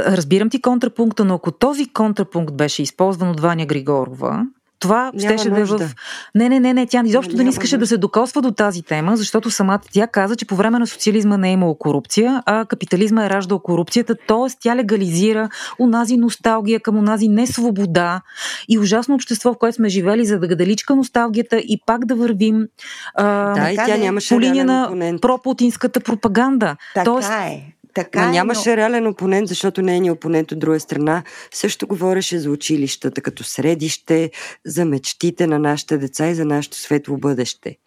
[0.07, 4.45] разбирам ти контрапункта, но ако този контрапункт беше използван от Ваня Григорова,
[4.83, 5.77] това Няма щеше нужда.
[5.77, 5.95] да е в...
[6.35, 7.83] Не, не, не, не, тя изобщо да не искаше нужда.
[7.83, 11.37] да се докосва до тази тема, защото самата тя каза, че по време на социализма
[11.37, 14.53] не е имало корупция, а капитализма е раждал корупцията, т.е.
[14.59, 18.21] тя легализира унази носталгия към унази несвобода
[18.69, 22.67] и ужасно общество, в което сме живели, за да гадаличка носталгията и пак да вървим
[23.15, 26.75] а, да, и тя нямаше по линия на пропутинската пропаганда.
[26.93, 27.72] Така Тоест, е.
[27.93, 28.77] Така но е, нямаше но...
[28.77, 31.23] реален опонент, защото нейният опонент от друга страна
[31.53, 34.31] също говореше за училищата като средище,
[34.65, 37.77] за мечтите на нашите деца и за нашето светло бъдеще.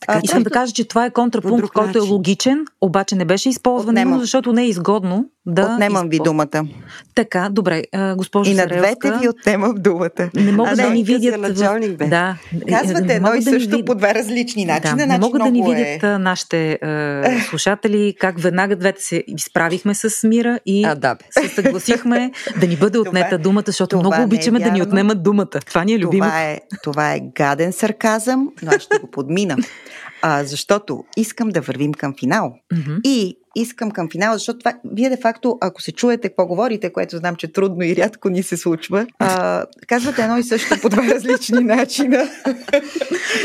[0.00, 3.96] Така, Искам да кажа, че това е контрапункт, който е логичен, обаче не беше използван
[3.96, 5.72] именно защото не е изгодно да.
[5.74, 6.66] Отнемам ви думата.
[7.14, 7.82] Така, добре,
[8.16, 10.30] госпожо И на двете ви отнемам думата.
[10.34, 11.40] Не могат да ни видят.
[11.40, 12.06] Началник бе.
[12.06, 12.36] Да.
[12.68, 14.96] Казвате едно и също да по два различни начина.
[14.96, 15.74] Да, значи не могат да ни е...
[15.74, 21.48] видят нашите е, слушатели как веднага двете се изправихме с мира и а, да, се
[21.48, 22.30] съгласихме
[22.60, 25.46] да ни бъде отнета думата, защото много е обичаме е да ни отнемат думата.
[25.46, 26.24] Това ни е любимо.
[26.24, 29.56] Това е, това е гаден сарказъм, но аз ще го подмина.
[30.22, 32.54] А, защото искам да вървим към финал.
[32.74, 33.00] Mm-hmm.
[33.04, 37.16] И искам към финала, защото това, вие де факто, ако се чуете какво говорите, което
[37.16, 41.02] знам, че трудно и рядко ни се случва, а, казвате едно и също по два
[41.14, 42.28] различни начина.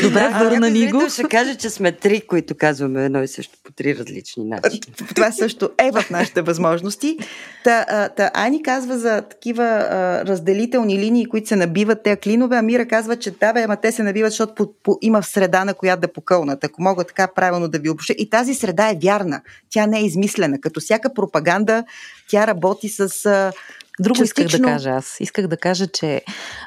[0.03, 1.09] Добре, върна ни го.
[1.09, 4.93] ще каже, че сме три, които казваме едно и също по три различни начина.
[5.15, 7.17] Това също е в нашите възможности.
[7.63, 12.61] Та, та Ани казва за такива а, разделителни линии, които се набиват те клинове, а
[12.61, 15.73] Мира казва, че да, бе, ама те се набиват, защото по, по, има среда, на
[15.73, 16.63] която да покълнат.
[16.63, 18.13] Ако мога така правилно да ви обобща.
[18.17, 19.41] И тази среда е вярна.
[19.69, 20.61] Тя не е измислена.
[20.61, 21.83] Като всяка пропаганда,
[22.29, 23.51] тя работи с
[23.99, 24.45] Друго Частично...
[24.45, 25.17] исках да кажа аз.
[25.19, 26.21] Исках да кажа, че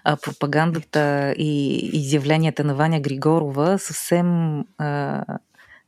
[0.05, 5.23] а, пропагандата и изявленията на Ваня Григорова съвсем а,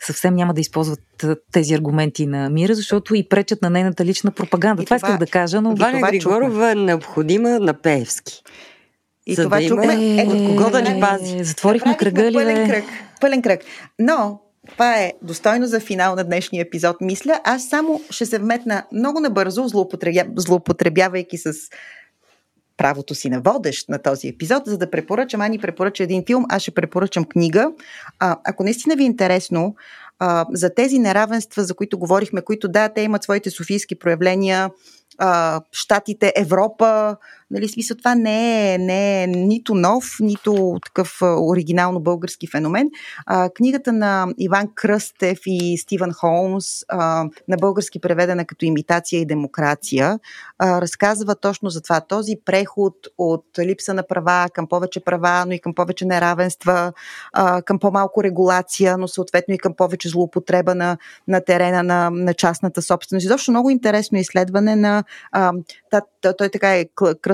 [0.02, 4.84] съвсем няма да използват тези аргументи на мира, защото и пречат на нейната лична пропаганда.
[4.84, 5.74] Това, това исках да кажа, но...
[5.74, 6.70] Ваня това Григорова чухме.
[6.70, 8.42] е необходима на Пеевски.
[9.26, 10.22] И за това да чухме.
[10.22, 11.44] Е, от кого да ни пази?
[11.44, 12.34] Затворихме кръга ли?
[12.34, 12.84] Пълен кръг.
[13.20, 13.60] Пълен кръг.
[13.98, 14.40] Но
[14.72, 17.40] това е достойно за финал на днешния епизод, мисля.
[17.44, 21.52] Аз само ще се вметна много набързо, злоупотребя, злоупотребявайки с
[22.76, 25.40] правото си на водещ на този епизод, за да препоръчам.
[25.40, 27.70] Ани препоръча един филм, аз ще препоръчам книга.
[28.18, 29.74] А, ако наистина ви е интересно
[30.18, 34.70] а, за тези неравенства, за които говорихме, които да, те имат своите софийски проявления,
[35.18, 37.16] а, Штатите, Европа.
[37.50, 42.88] Нали, смисъл, това не е, не е нито нов, нито такъв оригинално български феномен.
[43.26, 49.26] А, книгата на Иван Кръстев и Стивън Холмс, а, на български преведена като Имитация и
[49.26, 50.18] демокрация,
[50.58, 52.00] а, разказва точно за това.
[52.00, 56.92] Този преход от липса на права към повече права, но и към повече неравенства,
[57.32, 62.34] а, към по-малко регулация, но съответно и към повече злоупотреба на, на терена на, на
[62.34, 63.24] частната собственост.
[63.24, 65.52] Изобщо много интересно изследване на а,
[65.90, 66.84] та, той така е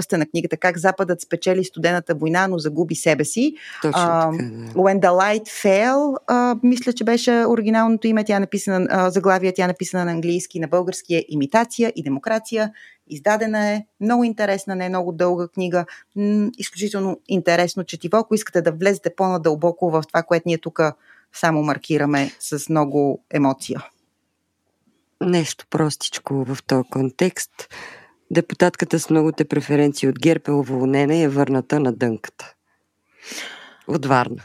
[0.03, 3.55] кръста на книгата, как Западът спечели студената война, но загуби себе си.
[3.83, 4.73] Точно така, да.
[4.75, 6.17] When the Light Fell,
[6.63, 10.69] мисля, че беше оригиналното име, тя е написана, заглавия, тя е написана на английски, на
[10.69, 12.73] български е Имитация и демокрация.
[13.09, 15.85] Издадена е много интересна, не е много дълга книга,
[16.17, 18.17] м- изключително интересно четиво.
[18.17, 20.81] Ако искате да влезете по-надълбоко в това, което ние тук
[21.33, 23.83] само маркираме с много емоция
[25.27, 27.69] нещо простичко в този контекст.
[28.33, 32.55] Депутатката с многоте преференции от ГЕРБ е уволнена и е върната на дънката.
[33.89, 34.43] От Варна.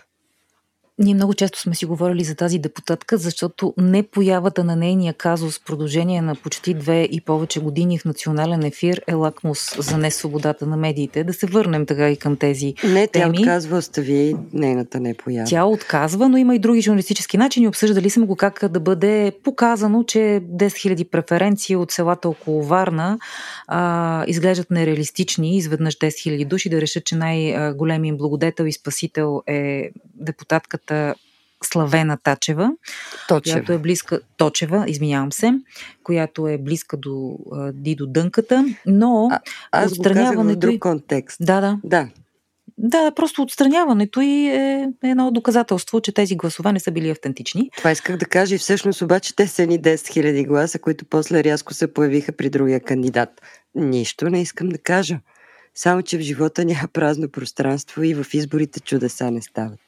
[1.00, 5.60] Ние много често сме си говорили за тази депутатка, защото не появата на нейния казус
[5.60, 10.12] в продължение на почти две и повече години в национален ефир е лакмус за не
[10.12, 11.24] свободата на медиите.
[11.24, 13.40] Да се върнем така и към тези Не, тя теми.
[13.40, 15.48] отказва, остави нейната не поява.
[15.50, 17.68] Тя отказва, но има и други журналистически начини.
[17.68, 23.20] Обсъждали сме го как да бъде показано, че 10 000 преференции от селата около Варна
[23.68, 25.58] а, изглеждат нереалистични.
[25.58, 30.87] Изведнъж 10 000 души да решат, че най-големият благодетел и спасител е депутатката
[31.64, 32.72] Славена Тачева,
[33.28, 33.56] Точева.
[33.56, 35.54] която е близка, Точева, извинявам се,
[36.04, 37.38] която е близка до
[37.74, 41.38] Дидо Дънката, но А, аз го казах в отстраняването друг контекст.
[41.42, 41.80] Да, да.
[41.84, 42.10] Да.
[42.80, 47.70] Да, просто отстраняването и е едно доказателство, че тези гласове не са били автентични.
[47.78, 51.44] Това исках да кажа и всъщност обаче те са ни 10 000 гласа, които после
[51.44, 53.30] рязко се появиха при другия кандидат.
[53.76, 55.20] Нищо не искам да кажа.
[55.76, 59.80] Само, че в живота няма празно пространство и в изборите чудеса не стават.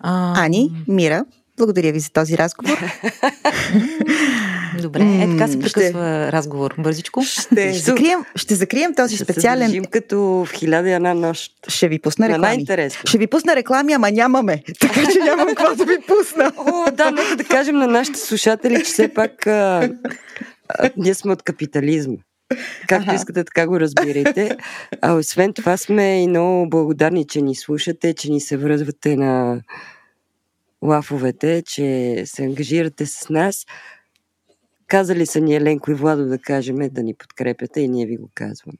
[0.00, 1.24] А, Ани, Мира,
[1.56, 2.78] благодаря ви за този разговор.
[4.82, 6.74] Добре, е така се прекъсва разговор.
[6.78, 7.22] Бързичко.
[7.22, 9.66] Ще закрием, ще закрием този Ще специален...
[9.66, 11.52] държим като в хиляда една нощ.
[11.68, 12.46] Ще ви пусна На реклами.
[12.46, 13.00] най-интересно.
[13.06, 14.62] Ще ви пусна реклами, ама нямаме.
[14.80, 16.52] Така че нямам какво да ви пусна.
[16.56, 19.90] О, да, нека да кажем на нашите слушатели, че все пак а,
[20.68, 22.16] а, ние сме от капитализма.
[22.88, 24.56] Както искате, така го разбирайте.
[25.02, 29.62] А освен това сме и много благодарни, че ни слушате, че ни се връзвате на
[30.82, 33.66] лафовете, че се ангажирате с нас.
[34.90, 38.30] Казали са ни Еленко и Владо да кажем да ни подкрепяте и ние ви го
[38.34, 38.78] казваме.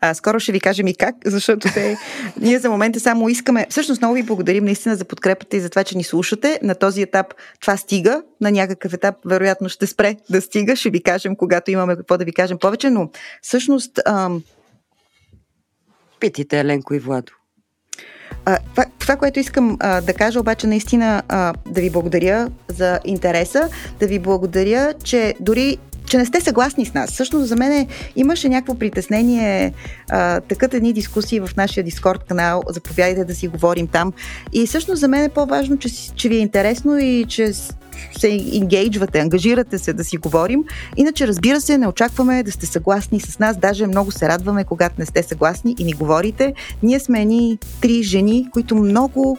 [0.00, 1.96] А, скоро ще ви кажем и как, защото те,
[2.40, 3.66] ние за момента само искаме.
[3.70, 6.58] Всъщност много ви благодарим наистина за подкрепата и за това, че ни слушате.
[6.62, 8.22] На този етап това стига.
[8.40, 10.76] На някакъв етап вероятно ще спре да стига.
[10.76, 13.10] Ще ви кажем, когато имаме какво да ви кажем повече, но
[13.42, 14.42] всъщност ам,
[16.20, 17.32] Питайте Еленко и Владо.
[18.44, 23.68] Това, това, което искам а, да кажа обаче наистина а, да ви благодаря за интереса,
[24.00, 25.78] да ви благодаря, че дори
[26.12, 27.10] че не сте съгласни с нас.
[27.10, 27.86] Всъщност за мен
[28.16, 29.72] имаше някакво притеснение,
[30.10, 34.12] а, такът едни дискусии в нашия Дискорд канал, заповядайте да си говорим там.
[34.52, 37.52] И всъщност за мен е по-важно, че, че ви е интересно и че
[38.18, 40.64] се ингейджвате, ангажирате се да си говорим.
[40.96, 43.56] Иначе, разбира се, не очакваме да сте съгласни с нас.
[43.56, 46.54] Даже много се радваме, когато не сте съгласни и ни говорите.
[46.82, 49.38] Ние сме едни три жени, които много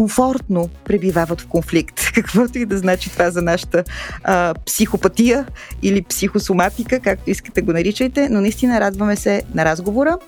[0.00, 2.00] комфортно пребивават в конфликт.
[2.14, 3.84] Каквото и да значи това за нашата
[4.24, 5.46] а, психопатия
[5.82, 10.18] или психосоматика, както искате го наричайте, но наистина радваме се на разговора.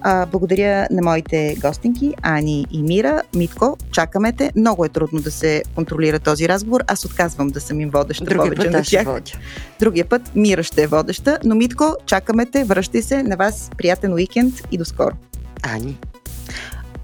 [0.00, 3.22] А, благодаря на моите гостинки, Ани и Мира.
[3.36, 4.52] Митко, чакаме те.
[4.56, 6.80] Много е трудно да се контролира този разговор.
[6.86, 9.04] Аз отказвам да съм им водеща Другия повече път на тях.
[9.04, 9.32] водя.
[9.80, 13.22] Другия път Мира ще е водеща, но Митко, чакаме те, връщай се.
[13.22, 15.16] На вас приятен уикенд и до скоро.
[15.62, 15.98] Ани.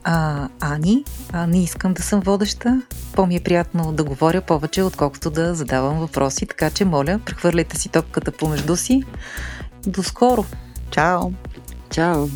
[0.04, 2.82] А, Ани, а, не искам да съм водеща.
[3.14, 6.46] По-ми е приятно да говоря повече, отколкото да задавам въпроси.
[6.46, 9.02] Така че, моля, прехвърляйте си топката помежду си.
[9.86, 10.44] До скоро!
[10.90, 11.30] Чао!
[11.90, 12.28] Чао.